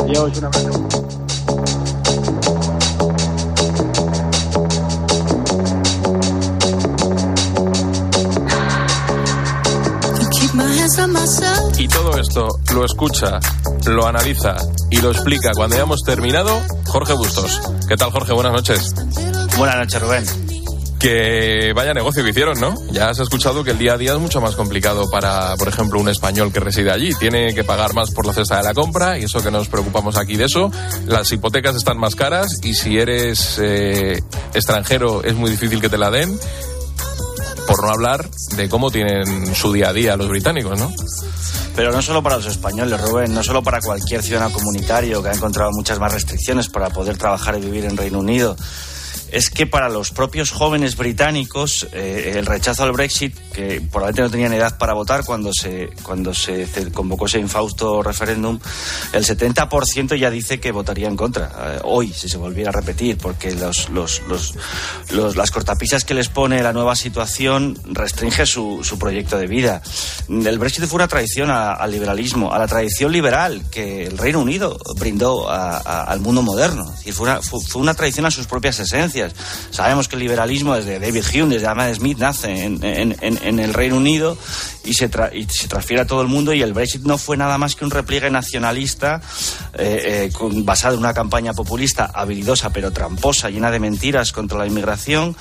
[0.00, 1.03] Adiós, un abrazo.
[11.76, 13.40] Y todo esto lo escucha,
[13.86, 14.56] lo analiza
[14.90, 17.60] y lo explica cuando hayamos terminado Jorge Bustos.
[17.88, 18.32] ¿Qué tal, Jorge?
[18.32, 18.94] Buenas noches.
[19.58, 20.24] Buenas noches, Rubén.
[21.00, 22.74] Que vaya negocio que hicieron, ¿no?
[22.92, 26.00] Ya has escuchado que el día a día es mucho más complicado para, por ejemplo,
[26.00, 27.12] un español que reside allí.
[27.18, 30.16] Tiene que pagar más por la cesta de la compra y eso que nos preocupamos
[30.16, 30.70] aquí de eso.
[31.06, 34.22] Las hipotecas están más caras y si eres eh,
[34.54, 36.38] extranjero es muy difícil que te la den
[37.66, 40.92] por no hablar de cómo tienen su día a día los británicos, ¿no?
[41.74, 45.34] Pero no solo para los españoles, Rubén, no solo para cualquier ciudadano comunitario que ha
[45.34, 48.56] encontrado muchas más restricciones para poder trabajar y vivir en Reino Unido
[49.34, 54.30] es que para los propios jóvenes británicos eh, el rechazo al Brexit, que probablemente no
[54.30, 58.60] tenían edad para votar cuando se, cuando se convocó ese infausto referéndum,
[59.12, 63.18] el 70% ya dice que votaría en contra, eh, hoy, si se volviera a repetir,
[63.18, 69.00] porque los, los, los, las cortapisas que les pone la nueva situación restringe su, su
[69.00, 69.82] proyecto de vida.
[70.28, 74.78] El Brexit fue una traición al liberalismo, a la tradición liberal que el Reino Unido
[74.96, 76.94] brindó al mundo moderno.
[77.12, 79.23] fue, una, fue una traición a sus propias esencias
[79.70, 84.36] Sabemos que el liberalismo desde David Hume, desde Adam Smith, nace en, el Reino Unido
[84.84, 85.08] y se,
[85.48, 87.90] se, transfiere a todo el mundo y el Brexit no fue nada más que un
[87.90, 89.20] repliegue nacionalista
[89.74, 94.66] eh, eh, basado en una campaña populista habilidosa pero tramposa, llena de mentiras contra la
[94.66, 95.36] inmigración,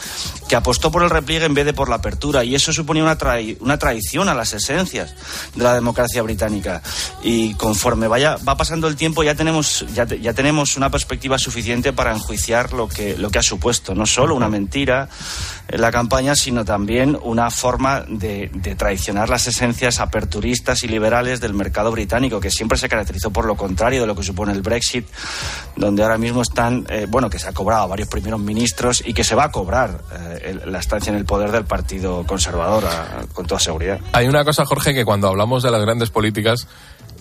[0.48, 3.18] que apostó por el repliegue en vez de por la apertura y eso suponía una,
[3.60, 5.16] una traición a las esencias
[5.56, 6.82] de la democracia británica.
[7.22, 12.12] Y conforme vaya, va pasando el tiempo ya tenemos, ya tenemos una perspectiva suficiente para
[12.12, 15.10] enjuiciar lo que, lo que ha supuesto no solo una mentira
[15.68, 21.54] en la campaña, sino también una forma de, traicionar las esencias aperturistas y liberales del
[21.54, 25.08] mercado británico, que siempre se caracterizó por lo contrario de lo que supone el Brexit,
[25.76, 29.14] donde ahora mismo están, eh, bueno, que se ha cobrado a varios primeros ministros y
[29.14, 30.02] que se va a cobrar
[30.42, 32.84] eh, la estancia en el poder del Partido Conservador,
[33.34, 34.00] con toda seguridad.
[34.12, 36.68] Hay una cosa, Jorge, que cuando hablamos de las grandes políticas,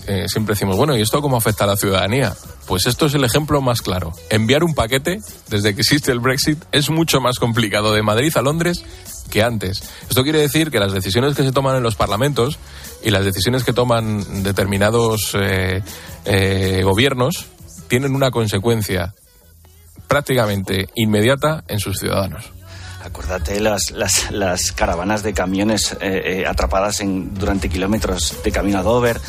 [0.07, 2.35] eh, siempre decimos, bueno, ¿y esto cómo afecta a la ciudadanía?
[2.67, 4.13] Pues esto es el ejemplo más claro.
[4.31, 8.43] Enviar un paquete, desde que existe el Brexit, es mucho más complicado de Madrid a
[8.43, 8.85] Londres
[9.31, 9.83] que antes.
[10.09, 12.59] Esto quiere decir que las decisiones que se toman en los parlamentos
[13.03, 15.83] y las decisiones que toman determinados eh,
[16.25, 17.47] eh, gobiernos
[17.89, 19.15] tienen una consecuencia
[20.09, 22.53] prácticamente inmediata en sus ciudadanos.
[23.05, 23.91] Acuérdate las,
[24.31, 29.21] las, caravanas de camiones eh, eh, atrapadas en, durante kilómetros de camino a Dover.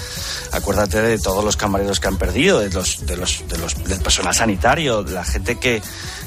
[0.52, 4.00] Acuérdate de todos los camareros que han perdido, de los, de los, de los, del
[4.00, 5.82] personal sanitario, de la gente que,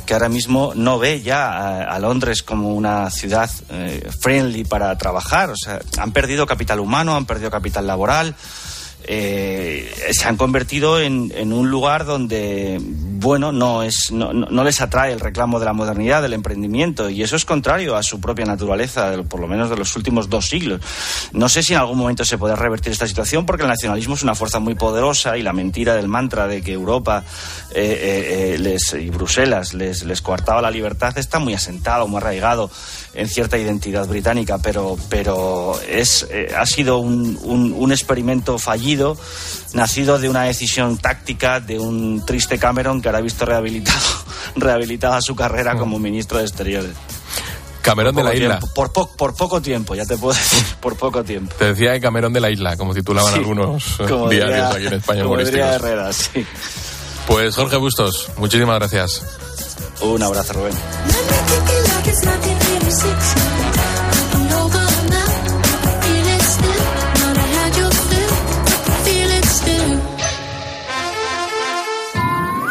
[0.07, 5.51] que ahora mismo no ve ya a, Londres como una ciudad eh, friendly para trabajar.
[5.51, 8.35] O sea, han perdido capital humano, han perdido capital laboral
[9.07, 12.81] se han convertido en, un lugar donde,
[13.27, 17.25] bueno, no, es, no, no, les atrae el reclamo de la modernidad, del emprendimiento, y
[17.25, 20.81] eso es contrario a su propia naturaleza, por lo menos de los últimos dos siglos.
[21.33, 24.23] No sé si en algún momento se puede revertir esta situación, porque el nacionalismo es
[24.23, 27.25] una fuerza muy poderosa y la mentira del mantra de que Europa
[27.75, 32.71] eh, eh, les, y Bruselas les, coartaba la libertad está muy asentado, muy arraigado
[33.13, 39.17] en cierta identidad británica, pero, es, ha sido un experimento fallido
[39.77, 44.01] nacido de una decisión táctica de un triste Cameron que ahora ha visto rehabilitado,
[44.57, 45.79] rehabilitada su carrera mm.
[45.79, 46.93] como ministro de Exteriores.
[47.83, 48.59] Cameron de la isla.
[48.75, 51.55] por, por, poco tiempo, ya te puedo decir, por poco tiempo.
[51.57, 55.23] Te decía que Cameron de la isla, como titulaban algunos eh, diarios aquí en España
[57.29, 59.23] Pues Jorge Bustos, muchísimas gracias.
[60.01, 60.75] Un abrazo, Rubén.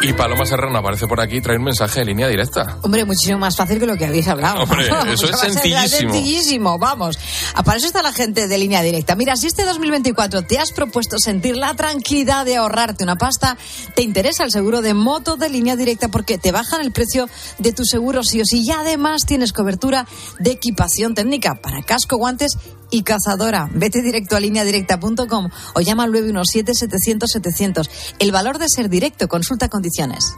[0.08, 2.78] Y Paloma Serrano aparece por aquí y trae un mensaje de línea directa.
[2.82, 4.62] Hombre, muchísimo más fácil que lo que habéis hablado.
[4.62, 6.12] Hombre, eso es sencillísimo.
[6.12, 7.18] sencillísimo, vamos.
[7.64, 9.16] Para eso está la gente de línea directa.
[9.16, 13.58] Mira, si este 2024 te has propuesto sentir la tranquilidad de ahorrarte una pasta,
[13.96, 17.72] te interesa el seguro de moto de línea directa porque te bajan el precio de
[17.72, 18.62] tu seguro sí o sí.
[18.64, 20.06] Y además tienes cobertura
[20.38, 22.56] de equipación técnica para casco, guantes
[22.90, 23.68] y cazadora.
[23.72, 27.88] Vete directo a lineadirecta.com o llama al 917-700-700.
[28.18, 30.34] El valor de ser directo, consulta condiciones.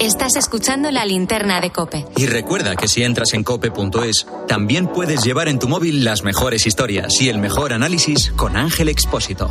[0.00, 2.06] Estás escuchando la linterna de Cope.
[2.16, 6.66] Y recuerda que si entras en cope.es, también puedes llevar en tu móvil las mejores
[6.66, 9.50] historias y el mejor análisis con Ángel Expósito.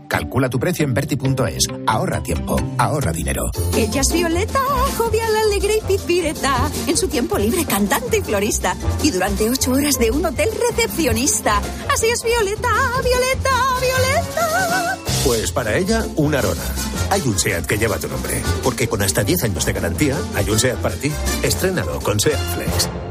[0.11, 1.67] Calcula tu precio en Berti.es.
[1.87, 3.43] Ahorra tiempo, ahorra dinero.
[3.73, 4.59] Ella es Violeta,
[4.97, 6.69] jovial, alegre y pipireta.
[6.85, 8.75] En su tiempo libre, cantante y florista.
[9.01, 11.61] Y durante ocho horas de un hotel recepcionista.
[11.89, 14.97] Así es Violeta, Violeta, Violeta.
[15.23, 16.61] Pues para ella, una Arona.
[17.09, 18.41] Hay un SEAT que lleva tu nombre.
[18.63, 21.09] Porque con hasta 10 años de garantía, hay un SEAT para ti.
[21.41, 23.10] Estrénalo con SEAT Flex.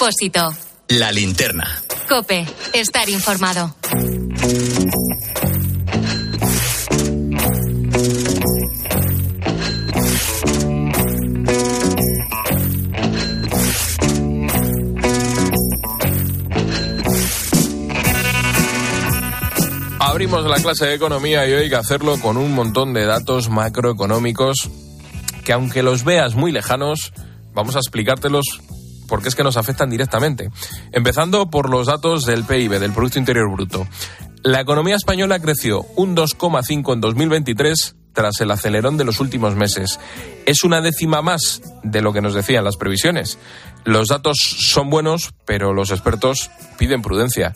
[0.00, 0.54] Expósito.
[0.90, 1.82] La linterna.
[2.08, 2.46] Cope.
[2.72, 3.74] Estar informado.
[19.98, 23.48] Abrimos la clase de economía y hoy hay que hacerlo con un montón de datos
[23.48, 24.70] macroeconómicos
[25.44, 27.12] que aunque los veas muy lejanos,
[27.52, 28.60] vamos a explicártelos
[29.08, 30.50] porque es que nos afectan directamente.
[30.92, 33.88] Empezando por los datos del PIB, del Producto Interior Bruto.
[34.44, 39.98] La economía española creció un 2,5 en 2023 tras el acelerón de los últimos meses.
[40.46, 43.38] Es una décima más de lo que nos decían las previsiones.
[43.84, 47.52] Los datos son buenos, pero los expertos piden prudencia.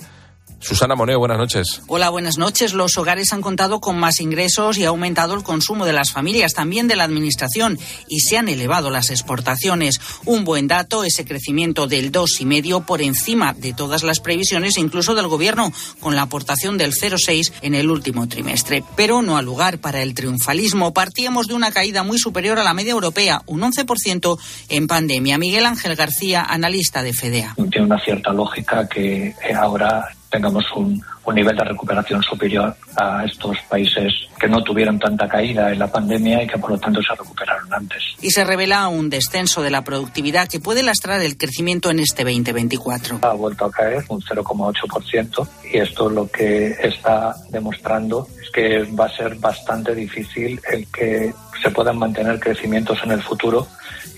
[0.63, 1.83] Susana Moneo, buenas noches.
[1.89, 2.73] Hola, buenas noches.
[2.73, 6.55] Los hogares han contado con más ingresos y ha aumentado el consumo de las familias,
[6.55, 10.01] también de la administración, y se han elevado las exportaciones.
[10.25, 15.27] Un buen dato, ese crecimiento del 2,5 por encima de todas las previsiones, incluso del
[15.27, 18.85] Gobierno, con la aportación del 0,6 en el último trimestre.
[18.95, 20.95] Pero no ha lugar para el triunfalismo.
[20.95, 24.39] Partíamos de una caída muy superior a la media europea, un 11%
[24.69, 25.39] en pandemia.
[25.39, 27.57] Miguel Ángel García, analista de FEDEA.
[27.57, 33.57] Tiene una cierta lógica que ahora tengamos un, un, nivel de recuperación superior a estos
[33.69, 37.15] países que no tuvieron tanta caída en la pandemia y que por lo tanto se
[37.15, 38.03] recuperaron antes.
[38.21, 42.25] Y se revela un descenso de la productividad que puede lastrar el crecimiento en este
[42.25, 43.19] 2024.
[43.23, 49.07] Ha vuelto a caer un 0,8% y esto lo que está demostrando es que va
[49.07, 53.67] a ser bastante difícil el que se puedan mantener crecimientos en el futuro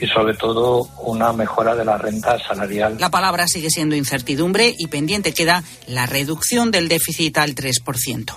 [0.01, 2.97] y sobre todo una mejora de la renta salarial.
[2.99, 8.35] La palabra sigue siendo incertidumbre y pendiente queda la reducción del déficit al 3%.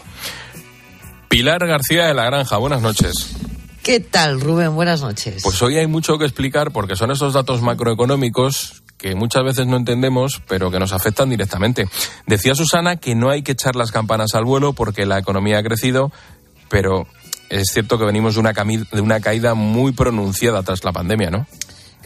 [1.29, 3.35] Pilar García de la Granja, buenas noches.
[3.83, 4.75] ¿Qué tal, Rubén?
[4.75, 5.41] Buenas noches.
[5.43, 9.77] Pues hoy hay mucho que explicar porque son esos datos macroeconómicos que muchas veces no
[9.77, 11.87] entendemos, pero que nos afectan directamente.
[12.25, 15.63] Decía Susana que no hay que echar las campanas al vuelo porque la economía ha
[15.63, 16.11] crecido,
[16.69, 17.07] pero
[17.49, 21.47] es cierto que venimos de una, de una caída muy pronunciada tras la pandemia, ¿no?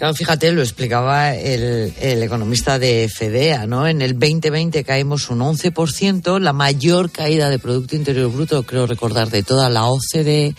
[0.02, 3.86] Claro, fíjate, lo explicaba el, economista de FEDEA, ¿no?
[3.86, 9.30] En el 2020 caímos un 11%, la mayor caída de Producto Interior Bruto, creo recordar,
[9.30, 10.56] de toda la OCDE,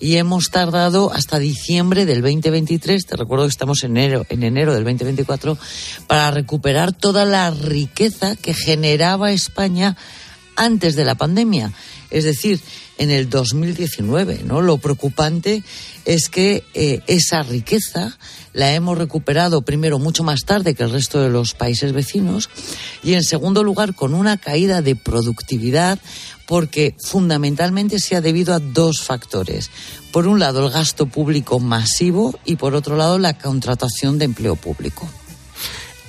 [0.00, 4.74] y hemos tardado hasta diciembre del 2023, te recuerdo que estamos en enero, en enero
[4.74, 5.56] del 2024,
[6.08, 9.96] para recuperar toda la riqueza que generaba España
[10.56, 11.70] antes de la pandemia.
[12.10, 12.60] Es decir,
[13.00, 14.42] en el 2019.
[14.44, 14.60] ¿no?
[14.60, 15.64] Lo preocupante
[16.04, 18.16] es que eh, esa riqueza
[18.52, 22.50] la hemos recuperado primero mucho más tarde que el resto de los países vecinos
[23.02, 25.98] y en segundo lugar con una caída de productividad
[26.46, 29.70] porque fundamentalmente se ha debido a dos factores.
[30.12, 34.56] Por un lado, el gasto público masivo y por otro lado, la contratación de empleo
[34.56, 35.08] público.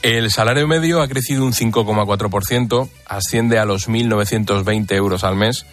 [0.02, 5.66] El salario medio ha crecido un 5,4%, asciende a los 1.920 euros al mes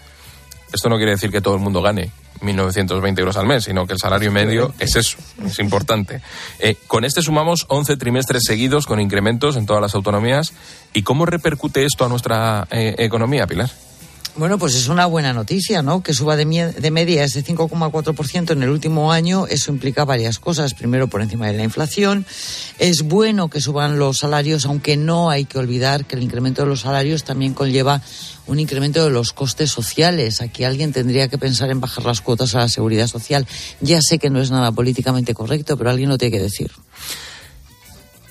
[0.73, 2.11] esto no quiere decir que todo el mundo gane
[2.41, 6.21] 1.920 euros al mes, sino que el salario medio es eso, es importante.
[6.59, 10.53] Eh, con este sumamos 11 trimestres seguidos con incrementos en todas las autonomías.
[10.93, 13.71] ¿Y cómo repercute esto a nuestra eh, economía, Pilar?
[14.39, 16.01] Bueno, pues es una buena noticia, ¿no?
[16.01, 19.49] Que suba de, de media ese 5,4% en el último año.
[19.49, 20.75] Eso implica varias cosas.
[20.75, 22.25] Primero, por encima de la inflación.
[22.79, 26.69] Es bueno que suban los salarios, aunque no hay que olvidar que el incremento de
[26.69, 28.01] los salarios también conlleva
[28.47, 30.41] un incremento de los costes sociales.
[30.41, 33.45] Aquí alguien tendría que pensar en bajar las cuotas a la seguridad social.
[33.81, 36.71] Ya sé que no es nada políticamente correcto, pero alguien lo tiene que decir.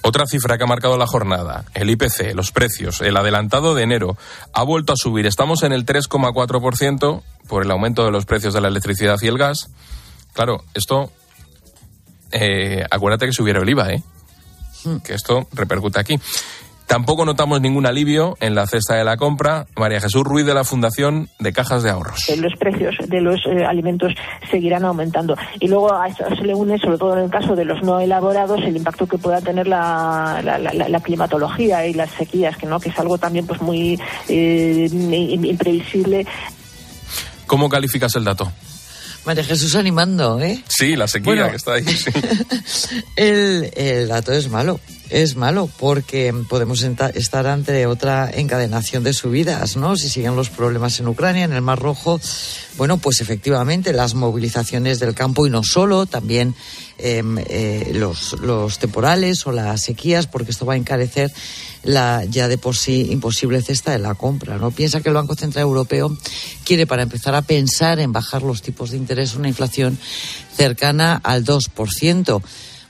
[0.02, 4.18] Otra cifra que ha marcado la jornada, el IPC, los precios, el adelantado de enero,
[4.54, 5.26] ha vuelto a subir.
[5.26, 9.38] Estamos en el 3,4% por el aumento de los precios de la electricidad y el
[9.38, 9.70] gas.
[10.34, 11.12] Claro, esto,
[12.32, 14.04] eh, acuérdate que subiera el IVA, ¿eh?
[14.84, 14.98] Hmm.
[14.98, 16.20] Que esto repercute aquí.
[16.88, 19.68] Tampoco notamos ningún alivio en la cesta de la compra.
[19.76, 22.22] María Jesús Ruiz de la Fundación de Cajas de Ahorros.
[22.38, 24.14] Los precios de los eh, alimentos
[24.50, 25.36] seguirán aumentando.
[25.60, 28.00] Y luego a eso se le une, sobre todo en el caso de los no
[28.00, 30.42] elaborados, el impacto que pueda tener la,
[31.04, 36.26] climatología y las sequías, que no que es algo también pues muy eh, imprevisible.
[37.48, 38.50] ¿Cómo calificas el dato?
[39.26, 40.64] María Jesús animando, ¿eh?
[40.70, 41.86] Sí, la sequía que está ahí.
[43.18, 44.80] el, el dato es malo
[45.10, 49.96] es malo porque podemos estar ante otra encadenación de subidas, ¿no?
[49.96, 52.20] Si siguen los problemas en Ucrania, en el Mar Rojo,
[52.78, 56.56] bueno, pues efectivamente las movilizaciones del campo y no solo, también
[56.98, 61.32] em, eh, los, temporales o las sequías, porque esto va a encarecer
[61.84, 64.72] la ya de por sí imposible cesta de la compra, ¿no?
[64.72, 66.16] Piensa que el Banco Central Europeo
[66.66, 69.98] quiere, para empezar a pensar en bajar los tipos de interés, una inflación
[70.56, 72.42] cercana al 2%.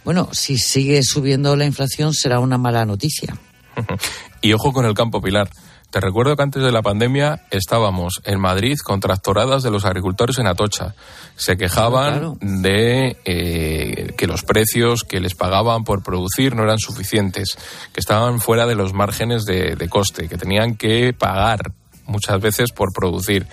[0.08, 3.38] Bueno, si sigue subiendo la inflación será una mala noticia.
[4.42, 5.50] Y ojo con el campo pilar.
[5.90, 10.38] Te recuerdo que antes de la pandemia estábamos en Madrid con tractoradas de los agricultores
[10.38, 10.96] en Atocha.
[11.36, 17.58] Se quejaban de eh, que los precios que les pagaban por producir no eran suficientes,
[17.92, 21.74] que estaban fuera de los márgenes de, de coste, que tenían que pagar
[22.06, 23.46] muchas veces por producir.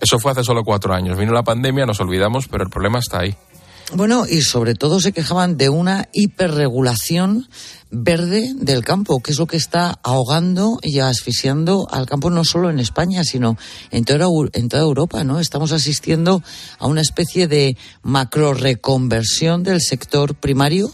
[0.00, 1.18] Eso fue hace solo cuatro años.
[1.18, 3.36] Vino la pandemia, nos olvidamos, pero el problema está ahí.
[3.94, 7.48] Bueno, y sobre todo se quejaban de una hiperregulación
[7.92, 12.68] verde del campo, que es lo que está ahogando y asfixiando al campo no solo
[12.68, 13.56] en España, sino
[13.92, 14.26] en toda,
[14.82, 15.38] Europa, ¿no?
[15.38, 16.42] Estamos asistiendo
[16.80, 20.92] a una especie de macro reconversión del sector primario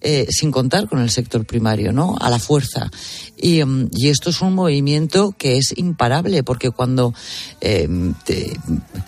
[0.00, 2.16] eh, sin contar con el sector primario, ¿no?
[2.20, 2.90] A la fuerza.
[3.36, 7.14] Y, em, y esto es un movimiento que es imparable, porque cuando
[7.60, 8.14] em,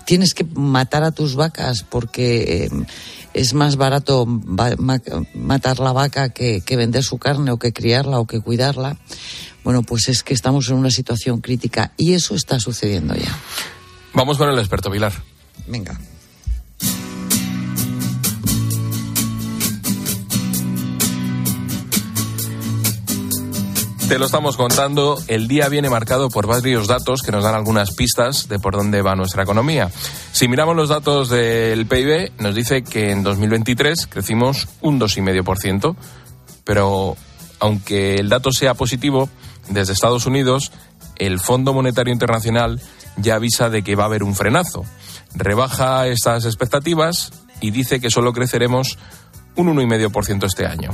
[0.07, 2.86] tienes que matar a tus vacas porque em,
[3.34, 8.26] es más barato matar la vaca que, que vender su carne o que criarla o
[8.26, 8.97] que cuidarla,
[9.64, 13.39] bueno, pues es que estamos en una situación crítica y eso está sucediendo ya.
[14.14, 15.12] Vamos con el experto Pilar.
[15.66, 16.01] Venga.
[24.09, 25.18] Te lo estamos contando.
[25.28, 29.02] El día viene marcado por varios datos que nos dan algunas pistas de por dónde
[29.02, 29.90] va nuestra economía.
[30.32, 35.94] Si miramos los datos del PIB, nos dice que en 2023 crecimos un 2,5%,
[36.64, 37.18] pero
[37.61, 39.28] aunque el dato sea positivo,
[39.68, 40.72] desde Estados Unidos,
[41.16, 42.80] el Fondo Monetario Internacional
[43.18, 44.86] ya avisa de que va a haber un frenazo.
[45.34, 47.30] Rebaja estas expectativas
[47.61, 48.98] y dice que solo creceremos
[49.54, 50.92] un 1,5% este año.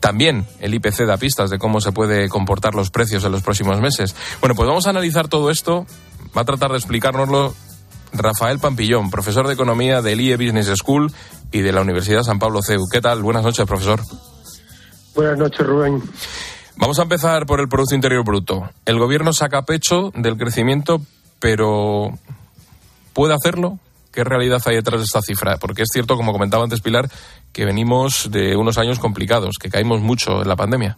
[0.00, 3.80] También el IPC da pistas de cómo se puede comportar los precios en los próximos
[3.80, 4.14] meses.
[4.40, 5.86] Bueno, pues vamos a analizar todo esto.
[6.36, 7.54] Va a tratar de explicárnoslo
[8.12, 11.12] Rafael Pampillón, profesor de Economía del IE Business School
[11.52, 12.88] y de la Universidad San Pablo CEU.
[12.90, 13.22] ¿Qué tal?
[13.22, 14.00] Buenas noches, profesor.
[15.14, 16.02] Buenas noches, Rubén.
[16.76, 18.70] Vamos a empezar por el Producto Interior Bruto.
[18.86, 21.02] El gobierno saca pecho del crecimiento,
[21.38, 22.18] pero
[23.12, 23.78] ¿puede hacerlo?
[24.12, 25.56] ¿Qué realidad hay detrás de esta cifra?
[25.58, 27.08] Porque es cierto, como comentaba antes Pilar,
[27.52, 30.96] que venimos de unos años complicados, que caímos mucho en la pandemia.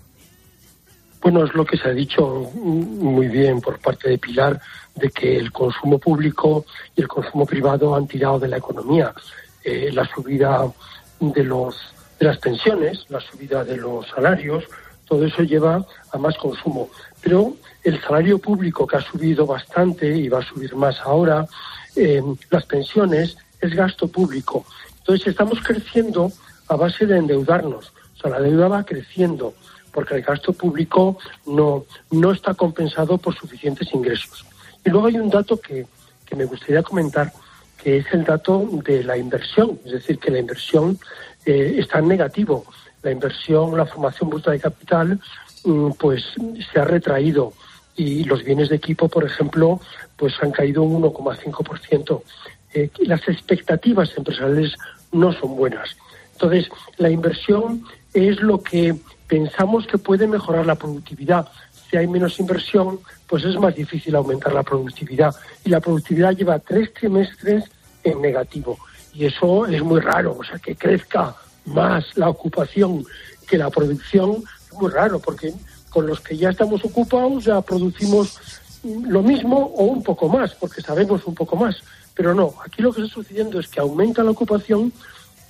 [1.20, 4.60] Bueno, es lo que se ha dicho muy bien por parte de Pilar,
[4.94, 6.64] de que el consumo público
[6.96, 9.12] y el consumo privado han tirado de la economía.
[9.62, 10.66] Eh, la subida
[11.20, 11.76] de, los,
[12.18, 14.64] de las pensiones, la subida de los salarios,
[15.06, 16.88] todo eso lleva a más consumo.
[17.20, 17.54] Pero
[17.84, 21.46] el salario público, que ha subido bastante y va a subir más ahora,
[21.96, 24.64] eh, las pensiones, es gasto público.
[24.98, 26.32] Entonces estamos creciendo
[26.68, 27.92] a base de endeudarnos.
[28.16, 29.54] O sea, la deuda va creciendo
[29.92, 34.44] porque el gasto público no, no está compensado por suficientes ingresos.
[34.84, 35.86] Y luego hay un dato que,
[36.24, 37.32] que me gustaría comentar,
[37.76, 39.78] que es el dato de la inversión.
[39.84, 40.98] Es decir, que la inversión
[41.44, 42.64] eh, está en negativo.
[43.02, 45.20] La inversión, la formación bruta de capital,
[45.64, 46.24] mm, pues
[46.72, 47.52] se ha retraído
[47.96, 49.80] y los bienes de equipo, por ejemplo,
[50.16, 52.22] pues han caído un 1,5%.
[52.74, 54.74] Eh, las expectativas empresariales
[55.12, 55.96] no son buenas.
[56.32, 57.84] Entonces, la inversión
[58.14, 58.94] es lo que
[59.26, 61.48] pensamos que puede mejorar la productividad.
[61.90, 65.34] Si hay menos inversión, pues es más difícil aumentar la productividad.
[65.64, 67.64] Y la productividad lleva tres trimestres
[68.02, 68.78] en negativo.
[69.14, 70.36] Y eso es muy raro.
[70.38, 71.36] O sea, que crezca
[71.66, 73.04] más la ocupación
[73.46, 75.52] que la producción es muy raro, porque
[75.92, 78.38] con los que ya estamos ocupados ya producimos
[78.82, 81.76] lo mismo o un poco más, porque sabemos un poco más.
[82.14, 84.92] Pero no, aquí lo que está sucediendo es que aumenta la ocupación,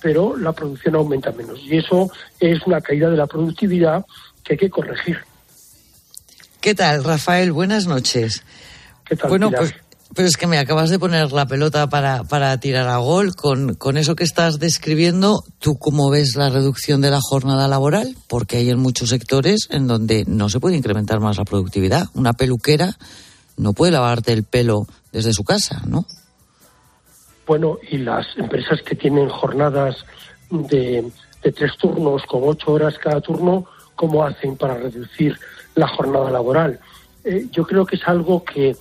[0.01, 1.59] pero la producción aumenta menos.
[1.61, 4.05] Y eso es una caída de la productividad
[4.43, 5.17] que hay que corregir.
[6.61, 7.51] ¿Qué tal, Rafael?
[7.51, 8.43] Buenas noches.
[9.05, 9.61] ¿Qué tal, bueno, Pilar?
[9.63, 9.75] pues,
[10.15, 13.75] pues es que me acabas de poner la pelota para, para tirar a gol con,
[13.75, 15.43] con eso que estás describiendo.
[15.59, 18.15] ¿Tú cómo ves la reducción de la jornada laboral?
[18.27, 22.07] Porque hay en muchos sectores en donde no se puede incrementar más la productividad.
[22.13, 22.95] Una peluquera
[23.57, 26.05] no puede lavarte el pelo desde su casa, ¿no?
[27.45, 29.95] Bueno, y las empresas que tienen jornadas
[30.49, 31.11] de,
[31.43, 35.37] de tres turnos con ocho horas cada turno, ¿cómo hacen para reducir
[35.75, 36.79] la jornada laboral?
[37.23, 38.75] Eh, yo creo que es algo que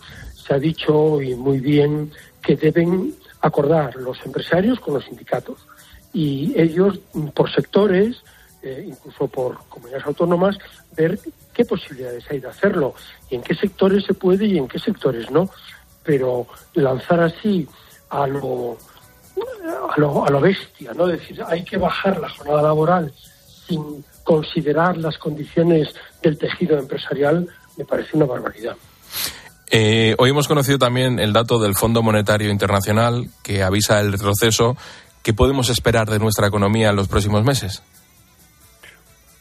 [0.52, 2.10] ha dicho y muy bien
[2.42, 5.66] que deben acordar los empresarios con los sindicatos
[6.12, 7.00] y ellos
[7.34, 8.22] por sectores,
[8.62, 10.58] eh, incluso por comunidades autónomas,
[10.96, 11.18] ver
[11.52, 12.94] qué posibilidades hay de hacerlo
[13.30, 15.48] y en qué sectores se puede y en qué sectores no.
[16.04, 17.68] Pero lanzar así
[18.10, 18.76] a lo,
[19.88, 21.06] a lo, a lo bestia, ¿no?
[21.06, 23.12] Decir, hay que bajar la jornada laboral
[23.66, 28.76] sin considerar las condiciones del tejido empresarial, me parece una barbaridad.
[29.74, 34.76] Eh, hoy hemos conocido también el dato del Fondo Monetario Internacional que avisa el retroceso.
[35.22, 37.82] ¿Qué podemos esperar de nuestra economía en los próximos meses?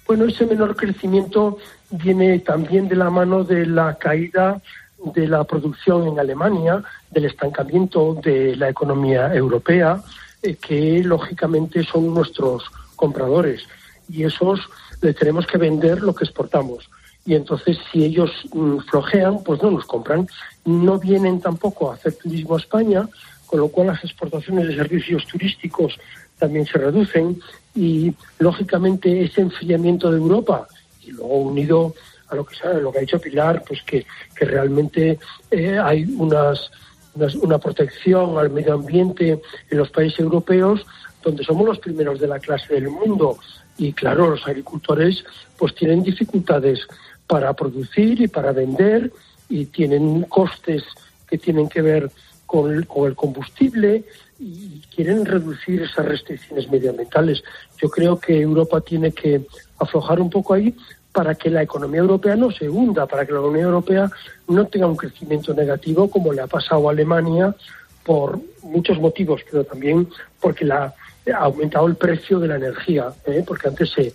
[0.08, 1.58] Bueno, ese menor crecimiento
[1.90, 4.62] viene también de la mano de la caída
[5.04, 10.02] de la producción en Alemania, del estancamiento de la economía europea,
[10.42, 12.64] eh, que lógicamente son nuestros
[12.96, 13.68] compradores.
[14.08, 14.62] Y esos
[15.02, 16.90] les tenemos que vender lo que exportamos.
[17.26, 20.28] Y entonces, si ellos mm, flojean, pues no nos compran.
[20.65, 23.07] No vienen tampoco a hacer turismo a España,
[23.45, 25.97] con lo cual las exportaciones de servicios turísticos
[26.39, 27.39] también se reducen
[27.76, 30.67] y lógicamente ese enfriamiento de Europa
[31.03, 31.93] y luego unido
[32.30, 34.05] a lo que sabe, lo que ha dicho Pilar, pues que,
[34.36, 35.19] que realmente
[35.51, 36.72] eh, hay unas,
[37.13, 40.86] unas- una protección al medio ambiente en los países europeos
[41.24, 43.38] donde somos los primeros de la clase del mundo
[43.78, 45.24] y claro los agricultores
[45.57, 46.88] pues tienen dificultades
[47.32, 49.10] para producir y para vender
[49.48, 50.84] y tienen costes
[51.30, 52.12] que tienen que ver
[52.46, 54.04] con el, combustible
[54.38, 57.42] y quieren reducir esas restricciones medioambientales.
[57.82, 59.48] Yo creo que Europa tiene que
[59.80, 60.76] aflojar un poco ahí
[61.14, 64.12] para que la economía europea no se hunda, para que la economía europea
[64.50, 67.56] no tenga un crecimiento negativo como le ha pasado a Alemania
[68.04, 70.06] por muchos motivos, pero también
[70.42, 70.94] porque la,
[71.34, 73.42] ha aumentado el precio de la energía, ¿eh?
[73.48, 74.14] porque antes se,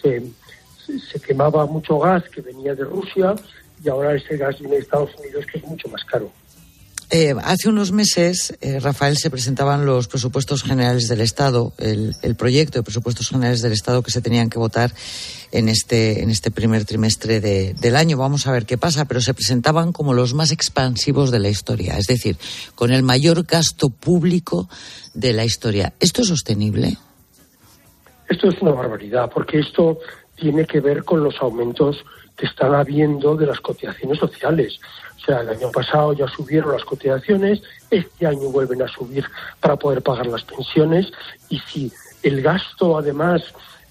[0.00, 0.22] se,
[0.86, 3.34] se- quemaba mucho gas que venía de Rusia
[3.82, 6.30] y ahora ese gas viene de Estados Unidos que es mucho más caro.
[7.10, 12.34] Eh, hace unos meses, eh, Rafael, se presentaban los presupuestos generales del Estado, el, el
[12.34, 14.90] proyecto de presupuestos generales del Estado que se tenían que votar
[15.52, 18.16] en este, en este primer trimestre de- del año.
[18.16, 21.98] Vamos a ver qué pasa, pero se presentaban como los más expansivos de la historia,
[21.98, 22.36] es decir,
[22.74, 24.68] con el mayor gasto público
[25.12, 25.92] de la historia.
[26.00, 26.96] ¿Esto es sostenible?
[28.28, 29.98] Esto es una barbaridad, porque esto
[30.44, 32.04] tiene que ver con los aumentos
[32.36, 34.78] que están habiendo de las cotizaciones sociales.
[35.16, 39.24] O sea, el año pasado ya subieron las cotizaciones, este año vuelven a subir
[39.58, 41.10] para poder pagar las pensiones
[41.48, 41.90] y si
[42.22, 43.42] el gasto además,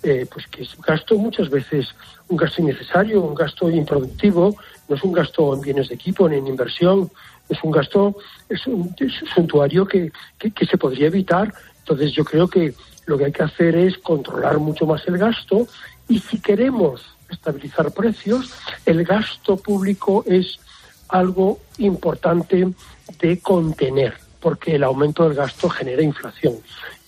[0.03, 1.87] eh, pues que es gasto muchas veces
[2.27, 4.55] un gasto innecesario, un gasto improductivo,
[4.87, 7.09] no es un gasto en bienes de equipo ni en inversión,
[7.49, 8.15] es un gasto,
[8.47, 8.95] es un,
[9.33, 11.51] suntuario que, que se podría evitar.
[11.79, 12.75] Entonces yo creo que
[13.05, 15.67] lo que hay que hacer es controlar mucho más el gasto
[16.13, 18.53] y si queremos estabilizar precios,
[18.85, 20.59] el gasto público es
[21.09, 22.67] algo importante
[23.19, 26.53] de contener, porque el aumento del gasto genera inflación,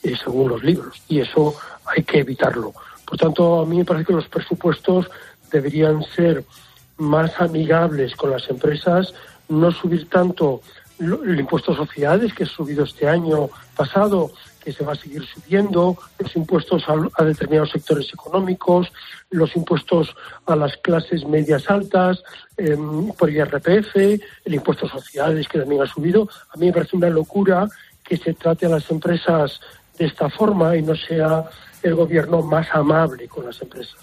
[0.01, 1.53] eh, según los libros, y eso
[1.85, 2.73] hay que evitarlo.
[3.05, 5.07] Por tanto, a mí me parece que los presupuestos
[5.51, 6.43] deberían ser
[6.97, 9.13] más amigables con las empresas,
[9.49, 10.61] no subir tanto
[10.97, 14.31] el impuesto a sociedades que ha subido este año pasado,
[14.65, 18.91] que se va a seguir subiendo, los impuestos a, determinados sectores económicos,
[19.29, 20.15] los impuestos
[20.47, 22.23] a las clases medias altas,
[22.57, 23.95] em, por IRPF,
[24.43, 26.27] el impuesto a sociedades que también ha subido.
[26.53, 27.67] A mí me parece una locura
[28.03, 29.61] que se trate a las empresas
[29.99, 31.45] de esta forma y no sea
[31.83, 33.95] el gobierno más amable con las empresas.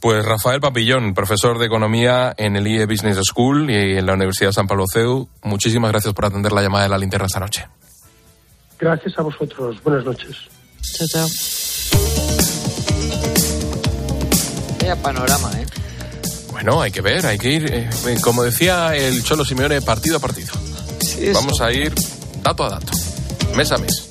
[0.00, 4.48] Pues Rafael Papillón, profesor de Economía en el IE Business School y en la Universidad
[4.48, 7.68] de San Pablo CEU, muchísimas gracias por atender la llamada de la linterna esta noche.
[8.82, 9.80] Gracias a vosotros.
[9.84, 10.36] Buenas noches.
[10.80, 11.28] Chao, chao.
[14.80, 15.66] Vaya panorama, ¿eh?
[16.50, 17.88] Bueno, hay que ver, hay que ir, eh,
[18.20, 20.52] como decía el Cholo Simeone, partido a partido.
[21.32, 21.94] Vamos a ir
[22.42, 22.92] dato a dato,
[23.54, 24.08] mes a mes.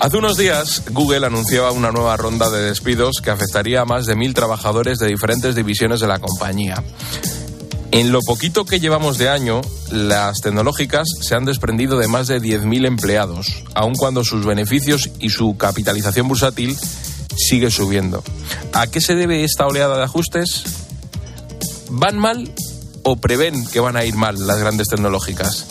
[0.00, 4.16] Hace unos días, Google anunciaba una nueva ronda de despidos que afectaría a más de
[4.16, 6.82] mil trabajadores de diferentes divisiones de la compañía.
[7.94, 9.60] En lo poquito que llevamos de año,
[9.92, 15.30] las tecnológicas se han desprendido de más de 10.000 empleados, aun cuando sus beneficios y
[15.30, 16.76] su capitalización bursátil
[17.36, 18.24] sigue subiendo.
[18.72, 20.64] ¿A qué se debe esta oleada de ajustes?
[21.88, 22.52] ¿Van mal
[23.04, 25.64] o prevén que van a ir mal las grandes tecnológicas?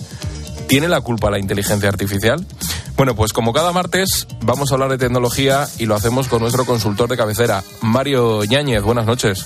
[0.69, 2.47] ¿Tiene la culpa la inteligencia artificial?
[2.95, 6.63] Bueno, pues como cada martes vamos a hablar de tecnología y lo hacemos con nuestro
[6.63, 8.82] consultor de cabecera, Mario Ñáñez.
[8.82, 9.45] Buenas noches.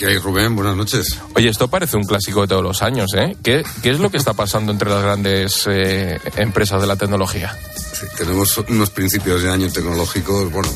[0.00, 0.56] ¿Qué hay, Rubén?
[0.56, 1.18] Buenas noches.
[1.34, 3.36] Oye, esto parece un clásico de todos los años, ¿eh?
[3.42, 7.54] ¿Qué, qué es lo que está pasando entre las grandes eh, empresas de la tecnología?
[7.74, 10.70] Sí, tenemos unos principios de año tecnológicos, bueno,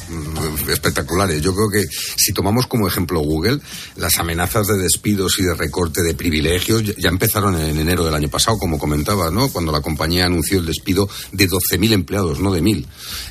[0.70, 1.40] espectaculares.
[1.40, 3.60] Yo creo que si tomamos como ejemplo Google,
[3.96, 8.28] las amenazas de despidos y de recorte de privilegios ya empezaron en enero del año
[8.28, 9.48] pasado, como comentaba, ¿no?
[9.48, 12.86] Cuando la compañía anunció el despido de 12.000 empleados, no de 1.000.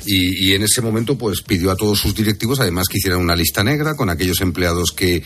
[0.06, 3.36] Y, y en ese momento, pues pidió a todos sus directivos, además, que hicieran una
[3.36, 5.22] lista negra con aquellos empleados que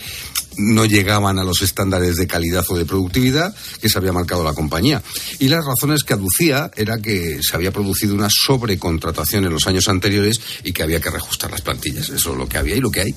[0.59, 4.53] no llegaban a los estándares de calidad o de productividad que se había marcado la
[4.53, 5.01] compañía.
[5.39, 9.87] Y las razones que aducía era que se había producido una sobrecontratación en los años
[9.87, 12.09] anteriores y que había que reajustar las plantillas.
[12.09, 13.15] Eso es lo que había y lo que hay.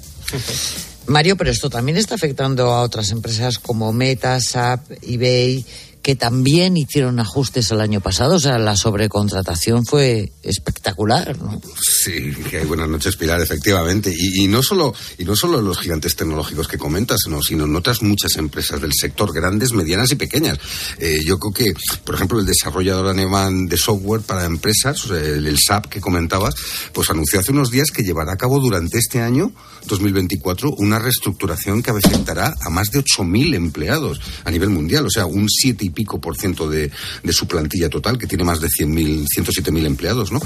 [1.06, 5.66] Mario, pero esto también está afectando a otras empresas como Meta, SAP, eBay,
[6.02, 8.34] que también hicieron ajustes el año pasado.
[8.34, 11.60] O sea, la sobrecontratación fue espectacular, ¿no?
[11.80, 14.12] Sí, que hay buenas noches, Pilar, efectivamente.
[14.14, 18.02] Y, no solo y no solo los gigantes tecnológicos que comentas, no, sino en otras
[18.02, 20.58] muchas empresas del sector, grandes, medianas y pequeñas.
[20.98, 21.74] Eh, yo creo que,
[22.04, 26.54] por ejemplo, el desarrollador alemán de software para empresas, el, SAP que comentabas,
[26.92, 29.52] pues anunció hace unos días que llevará a cabo durante este año,
[29.86, 35.06] 2024, una reestructuración que afectará a más de 8.000 empleados a nivel mundial.
[35.06, 36.90] O sea, un 7 y pico por ciento de,
[37.22, 40.40] de su plantilla total, que tiene más de 100.000, 107.000 empleados, ¿no?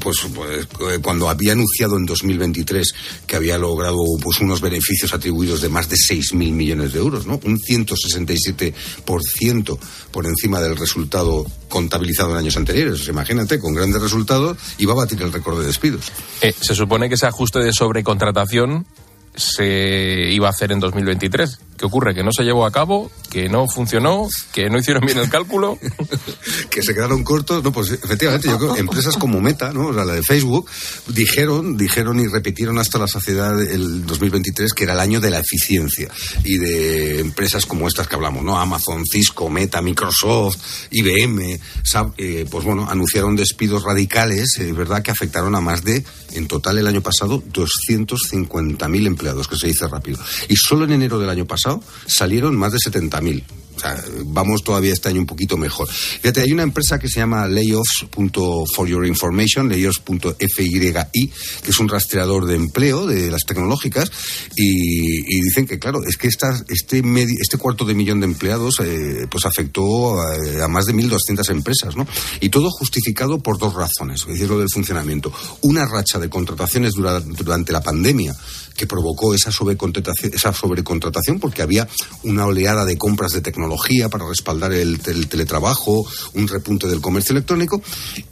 [0.00, 0.68] Pues, pues,
[1.02, 2.92] cuando había anunciado en 2023
[3.26, 7.40] que había logrado pues, unos beneficios atribuidos de más de 6.000 millones de euros, ¿no?
[7.44, 9.78] Un 167%
[10.10, 13.06] por encima del resultado contabilizado en años anteriores.
[13.08, 16.12] Imagínate, con grandes resultados iba a batir el récord de despidos.
[16.40, 18.86] Eh, se supone que ese ajuste de sobrecontratación
[19.34, 21.58] se iba a hacer en 2023.
[21.82, 22.14] ¿Qué ocurre?
[22.14, 25.80] Que no se llevó a cabo, que no funcionó, que no hicieron bien el cálculo.
[26.70, 27.64] que se quedaron cortos.
[27.64, 29.88] No, pues efectivamente, yo creo empresas como Meta, ¿no?
[29.88, 30.70] O sea, la de Facebook,
[31.08, 35.40] dijeron, dijeron y repitieron hasta la saciedad el 2023 que era el año de la
[35.40, 36.08] eficiencia.
[36.44, 38.60] Y de empresas como estas que hablamos, ¿no?
[38.60, 40.58] Amazon, Cisco, Meta, Microsoft,
[40.92, 45.82] IBM, SAP, eh, pues bueno, anunciaron despidos radicales, es eh, verdad, que afectaron a más
[45.82, 46.04] de,
[46.34, 50.20] en total el año pasado, 250.000 empleados, que se dice rápido.
[50.48, 51.71] Y solo en enero del año pasado
[52.06, 53.44] salieron más de 70.000.
[53.74, 55.88] O sea, vamos todavía este año un poquito mejor.
[55.88, 61.30] Fíjate, hay una empresa que se llama layoffs.for your information, layoffs.fyi,
[61.62, 64.10] que es un rastreador de empleo de las tecnológicas,
[64.56, 68.74] y, dicen que, claro, es que esta, este, medio, este cuarto de millón de empleados
[68.80, 72.06] eh, pues afectó a, más de 1.200 empresas, ¿no?
[72.40, 75.32] Y todo justificado por dos razones, es decir, lo del funcionamiento.
[75.62, 78.34] Una racha de contrataciones durante la pandemia
[78.74, 81.88] que provocó esa sobrecontratación, esa sobrecontratación porque había
[82.24, 87.32] una oleada de compras de tecnología para respaldar el, el teletrabajo, un repunte del comercio
[87.32, 87.82] electrónico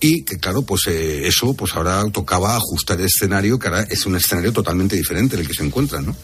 [0.01, 4.07] y que claro, pues eh, eso pues ahora tocaba ajustar el escenario que ahora es
[4.07, 6.17] un escenario totalmente diferente del que se encuentra, ¿no?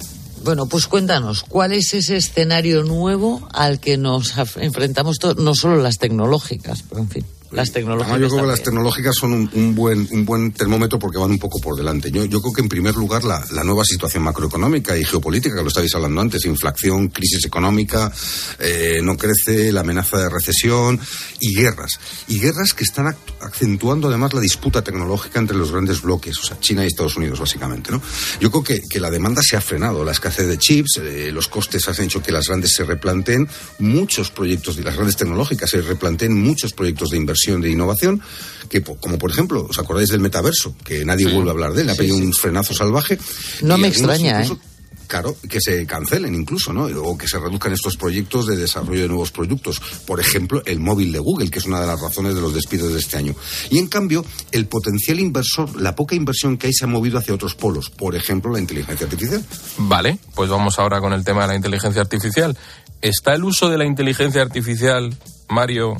[0.44, 5.98] Bueno, pues cuéntanos, ¿cuál es ese escenario nuevo al que nos enfrentamos no solo las
[5.98, 7.24] tecnológicas, pero en fin?
[7.52, 8.20] Las tecnológicas.
[8.20, 11.38] yo creo que las tecnológicas son un, un, buen, un buen termómetro porque van un
[11.38, 12.10] poco por delante.
[12.10, 15.62] Yo, yo creo que, en primer lugar, la, la, nueva situación macroeconómica y geopolítica, que
[15.62, 18.12] lo estabais hablando antes, inflación, crisis económica,
[18.58, 20.98] eh, no crece, la amenaza de recesión
[21.38, 21.92] y guerras.
[22.26, 26.58] Y guerras que están acentuando además la disputa tecnológica entre los grandes bloques, o sea,
[26.58, 27.92] China y Estados Unidos, básicamente.
[27.92, 28.02] ¿no?
[28.40, 31.46] Yo creo que, que la demanda se ha frenado, la escasez de chips, eh, los
[31.46, 35.80] costes han hecho que las grandes se replanteen muchos proyectos, de las grandes tecnológicas se
[35.80, 38.20] replanteen muchos proyectos de inversión de innovación,
[38.68, 40.74] que como por ejemplo, ¿os acordáis del metaverso?
[40.84, 41.32] Que nadie sí.
[41.32, 42.26] vuelve a hablar de él, ha pedido sí, sí.
[42.26, 43.18] un frenazo salvaje.
[43.62, 44.76] No me extraña, incluso, ¿eh?
[45.06, 46.84] Claro, que se cancelen incluso, ¿no?
[46.84, 49.80] O que se reduzcan estos proyectos de desarrollo de nuevos productos.
[50.04, 52.92] Por ejemplo, el móvil de Google, que es una de las razones de los despidos
[52.92, 53.34] de este año.
[53.70, 57.34] Y en cambio, el potencial inversor, la poca inversión que hay se ha movido hacia
[57.34, 57.90] otros polos.
[57.90, 59.44] Por ejemplo, la inteligencia artificial.
[59.78, 62.56] Vale, pues vamos ahora con el tema de la inteligencia artificial.
[63.00, 65.16] ¿Está el uso de la inteligencia artificial,
[65.48, 65.96] Mario,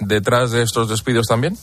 [0.00, 1.56] detrás de estos despidos también?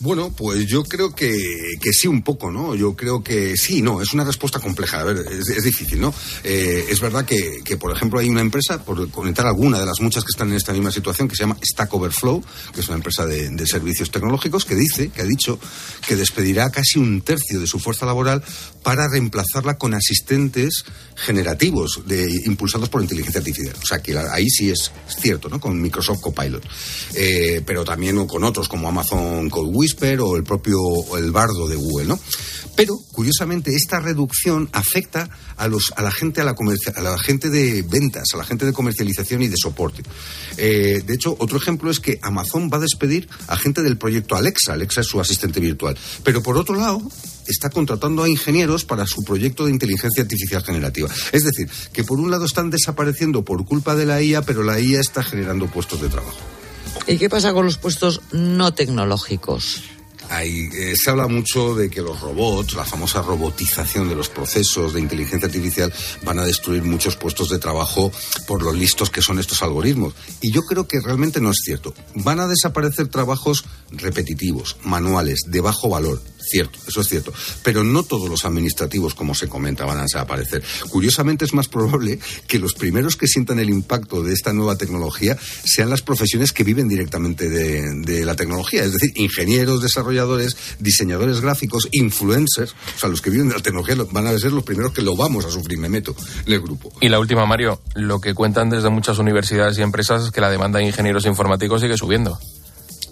[0.00, 1.32] Bueno, pues yo creo que,
[1.80, 2.74] que, sí, un poco, ¿no?
[2.74, 5.00] Yo creo que sí, no, es una respuesta compleja.
[5.00, 6.12] A ver, es, difícil, ¿no?
[6.44, 10.00] Eh, es verdad que, que, por ejemplo, hay una empresa, por comentar alguna de las
[10.00, 12.44] muchas que están en esta misma situación, que se llama Stack Overflow,
[12.74, 15.58] que es una empresa de, servicios tecnológicos, que dice, que ha dicho,
[16.06, 18.44] que despedirá casi un tercio de su fuerza laboral
[18.82, 20.84] para reemplazarla con asistentes
[21.16, 23.74] generativos de, impulsados por inteligencia artificial.
[23.82, 25.58] O sea, que ahí sí es cierto, ¿no?
[25.58, 26.62] Con Microsoft Copilot.
[27.14, 29.85] Eh, pero también con otros, como Amazon Code
[30.20, 30.78] O el propio
[31.16, 32.20] el bardo de Google, ¿no?
[32.76, 37.48] Pero, curiosamente, esta reducción afecta a, los, a, la, gente, a, la, a la gente
[37.48, 40.02] de ventas, a la gente de comercialización y de soporte.
[40.58, 44.36] Eh, de hecho, otro ejemplo es que Amazon va a despedir a gente del proyecto
[44.36, 44.74] Alexa.
[44.74, 45.96] Alexa es su asistente virtual.
[46.22, 47.00] Pero, por otro lado,
[47.46, 51.08] está contratando a ingenieros para su proyecto de inteligencia artificial generativa.
[51.32, 54.78] Es decir, que por un lado están desapareciendo por culpa de la IA, pero la
[54.78, 56.36] IA está generando puestos de trabajo.
[57.06, 59.82] ¿Y qué pasa con los puestos no tecnológicos?
[60.28, 64.92] Hay, eh, se habla mucho de que los robots, la famosa robotización de los procesos
[64.92, 65.92] de inteligencia artificial,
[66.24, 68.10] van a destruir muchos puestos de trabajo
[68.46, 70.14] por lo listos que son estos algoritmos.
[70.40, 71.94] Y yo creo que realmente no es cierto.
[72.14, 76.20] Van a desaparecer trabajos repetitivos, manuales, de bajo valor.
[76.48, 77.32] Cierto, eso es cierto.
[77.62, 80.62] Pero no todos los administrativos, como se comenta, van a desaparecer.
[80.88, 85.36] Curiosamente, es más probable que los primeros que sientan el impacto de esta nueva tecnología
[85.64, 88.84] sean las profesiones que viven directamente de, de la tecnología.
[88.84, 92.74] Es decir, ingenieros, desarrolladores, diseñadores gráficos, influencers.
[92.96, 95.16] O sea, los que viven de la tecnología van a ser los primeros que lo
[95.16, 96.14] vamos a sufrir, me meto
[96.46, 96.92] en el grupo.
[97.00, 100.50] Y la última, Mario, lo que cuentan desde muchas universidades y empresas es que la
[100.50, 102.38] demanda de ingenieros informáticos sigue subiendo.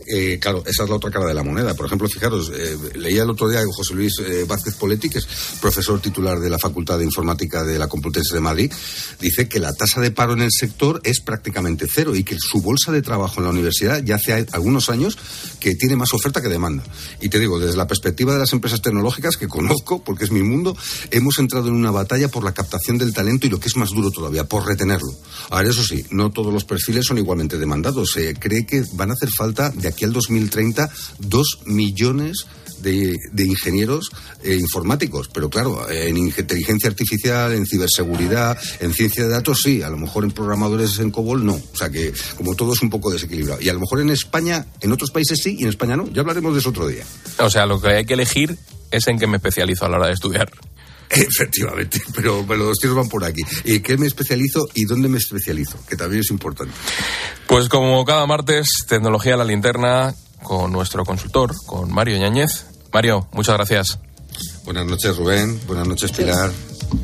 [0.06, 1.74] Eh, claro, esa es la otra cara de la moneda.
[1.74, 5.18] Por ejemplo, fijaros, eh, leía el otro día a José Luis eh, Vázquez Poletti, que
[5.18, 5.26] es
[5.60, 8.72] profesor titular de la Facultad de Informática de la Complutense de Madrid,
[9.20, 12.60] dice que la tasa de paro en el sector es prácticamente cero y que su
[12.60, 15.16] bolsa de trabajo en la universidad ya hace algunos años
[15.60, 16.84] que tiene más oferta que demanda.
[17.20, 20.42] Y te digo, desde la perspectiva de las empresas tecnológicas que conozco, porque es mi
[20.42, 20.76] mundo,
[21.10, 23.90] hemos entrado en una batalla por la captación del talento y lo que es más
[23.90, 25.14] duro todavía, por retenerlo.
[25.50, 28.12] Ahora, eso sí, no todos los perfiles son igualmente demandados.
[28.12, 32.46] Se cree que van a hacer falta de aquí al 2030 dos millones
[32.84, 34.10] de, ingenieros
[34.42, 35.28] eh, informáticos.
[35.32, 39.82] Pero claro, en inteligencia artificial, en ciberseguridad, en ciencia de datos, sí.
[39.82, 41.54] A lo mejor en programadores en COBOL, no.
[41.54, 43.60] O sea que, como todo es un poco desequilibrado.
[43.60, 46.08] Y a lo mejor en España, en otros países sí y en España no.
[46.12, 47.04] Ya hablaremos de eso otro día.
[47.38, 48.58] O sea, lo que hay que elegir
[48.90, 50.50] es en qué me especializo a la hora de estudiar.
[51.10, 53.42] Efectivamente, pero, pero, los tiros van por aquí.
[53.64, 55.78] ¿Y qué me especializo y dónde me especializo?
[55.88, 56.74] Que también es importante.
[57.46, 62.66] Pues como cada martes, tecnología a la linterna con nuestro consultor, con Mario Ñañez.
[62.92, 63.98] Mario, muchas gracias.
[64.64, 65.60] Buenas noches, Rubén.
[65.66, 66.50] Buenas noches, Pilar.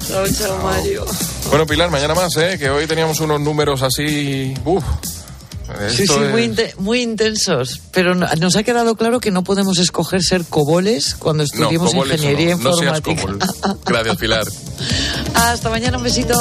[0.07, 1.05] Chao, chao, Mario.
[1.49, 2.57] Bueno, Pilar, mañana más, ¿eh?
[2.59, 4.55] Que hoy teníamos unos números así...
[4.65, 4.85] Uf.
[5.89, 6.31] Sí, sí, es...
[6.31, 7.81] muy, in muy, intensos.
[7.93, 12.05] Pero no, nos ha quedado claro que no podemos escoger ser coboles cuando estudiemos no,
[12.05, 13.25] ingeniería no, informática.
[13.27, 14.47] No Gracias, Pilar.
[15.35, 16.35] Hasta mañana, un besito.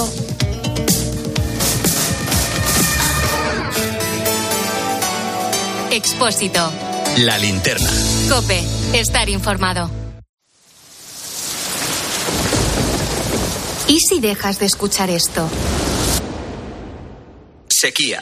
[5.91, 6.71] Expósito.
[7.17, 7.89] La linterna.
[8.29, 8.63] Cope.
[8.93, 9.89] Estar informado.
[13.87, 15.49] ¿Y si dejas de escuchar esto?
[17.69, 18.21] Sequía.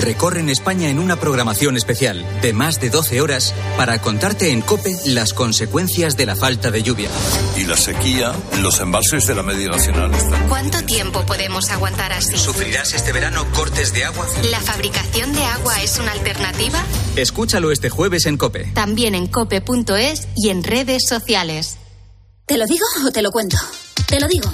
[0.00, 4.96] recorren España en una programación especial de más de 12 horas para contarte en COPE
[5.06, 7.10] las consecuencias de la falta de lluvia.
[7.56, 10.12] Y la sequía en los embalses de la media nacional.
[10.14, 10.48] Están...
[10.48, 12.36] ¿Cuánto tiempo podemos aguantar así?
[12.36, 14.26] ¿Sufrirás este verano cortes de agua?
[14.50, 16.82] ¿La fabricación de agua es una alternativa?
[17.16, 18.72] Escúchalo este jueves en COPE.
[18.74, 21.76] También en cope.es y en redes sociales.
[22.46, 23.56] ¿Te lo digo o te lo cuento?
[24.06, 24.50] Te lo digo.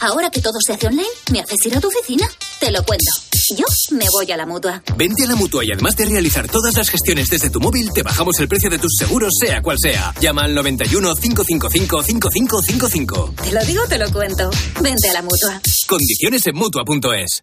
[0.00, 2.26] Ahora que todo se hace online, ¿me haces ir a tu oficina?
[2.58, 3.29] Te lo cuento.
[3.56, 4.82] Yo me voy a la mutua.
[4.96, 8.02] Vente a la mutua y además de realizar todas las gestiones desde tu móvil, te
[8.02, 10.14] bajamos el precio de tus seguros, sea cual sea.
[10.20, 13.34] Llama al 91 555 5555.
[13.42, 14.50] Te lo digo, te lo cuento.
[14.80, 15.60] Vente a la mutua.
[15.86, 17.42] Condiciones en mutua.es.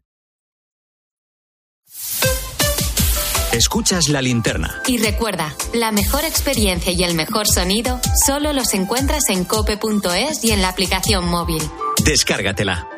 [3.53, 4.83] Escuchas la linterna.
[4.87, 10.51] Y recuerda, la mejor experiencia y el mejor sonido solo los encuentras en cope.es y
[10.51, 11.63] en la aplicación móvil.
[12.03, 12.96] Descárgatela.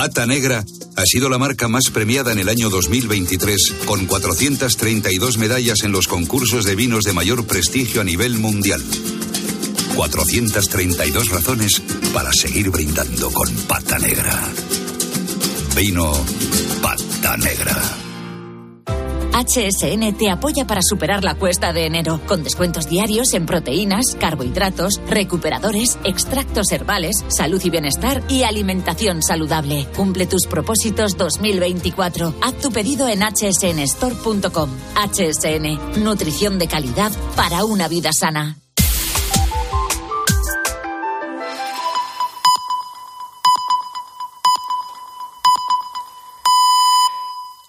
[0.00, 0.64] Pata Negra
[0.96, 6.08] ha sido la marca más premiada en el año 2023, con 432 medallas en los
[6.08, 8.82] concursos de vinos de mayor prestigio a nivel mundial.
[9.96, 11.82] 432 razones
[12.14, 14.40] para seguir brindando con Pata Negra.
[15.76, 16.10] Vino
[16.80, 18.09] Pata Negra.
[19.40, 25.00] HSN te apoya para superar la cuesta de enero, con descuentos diarios en proteínas, carbohidratos,
[25.08, 29.86] recuperadores, extractos herbales, salud y bienestar y alimentación saludable.
[29.96, 32.34] Cumple tus propósitos 2024.
[32.42, 34.70] Haz tu pedido en hsnstore.com.
[34.94, 38.58] HSN, nutrición de calidad para una vida sana.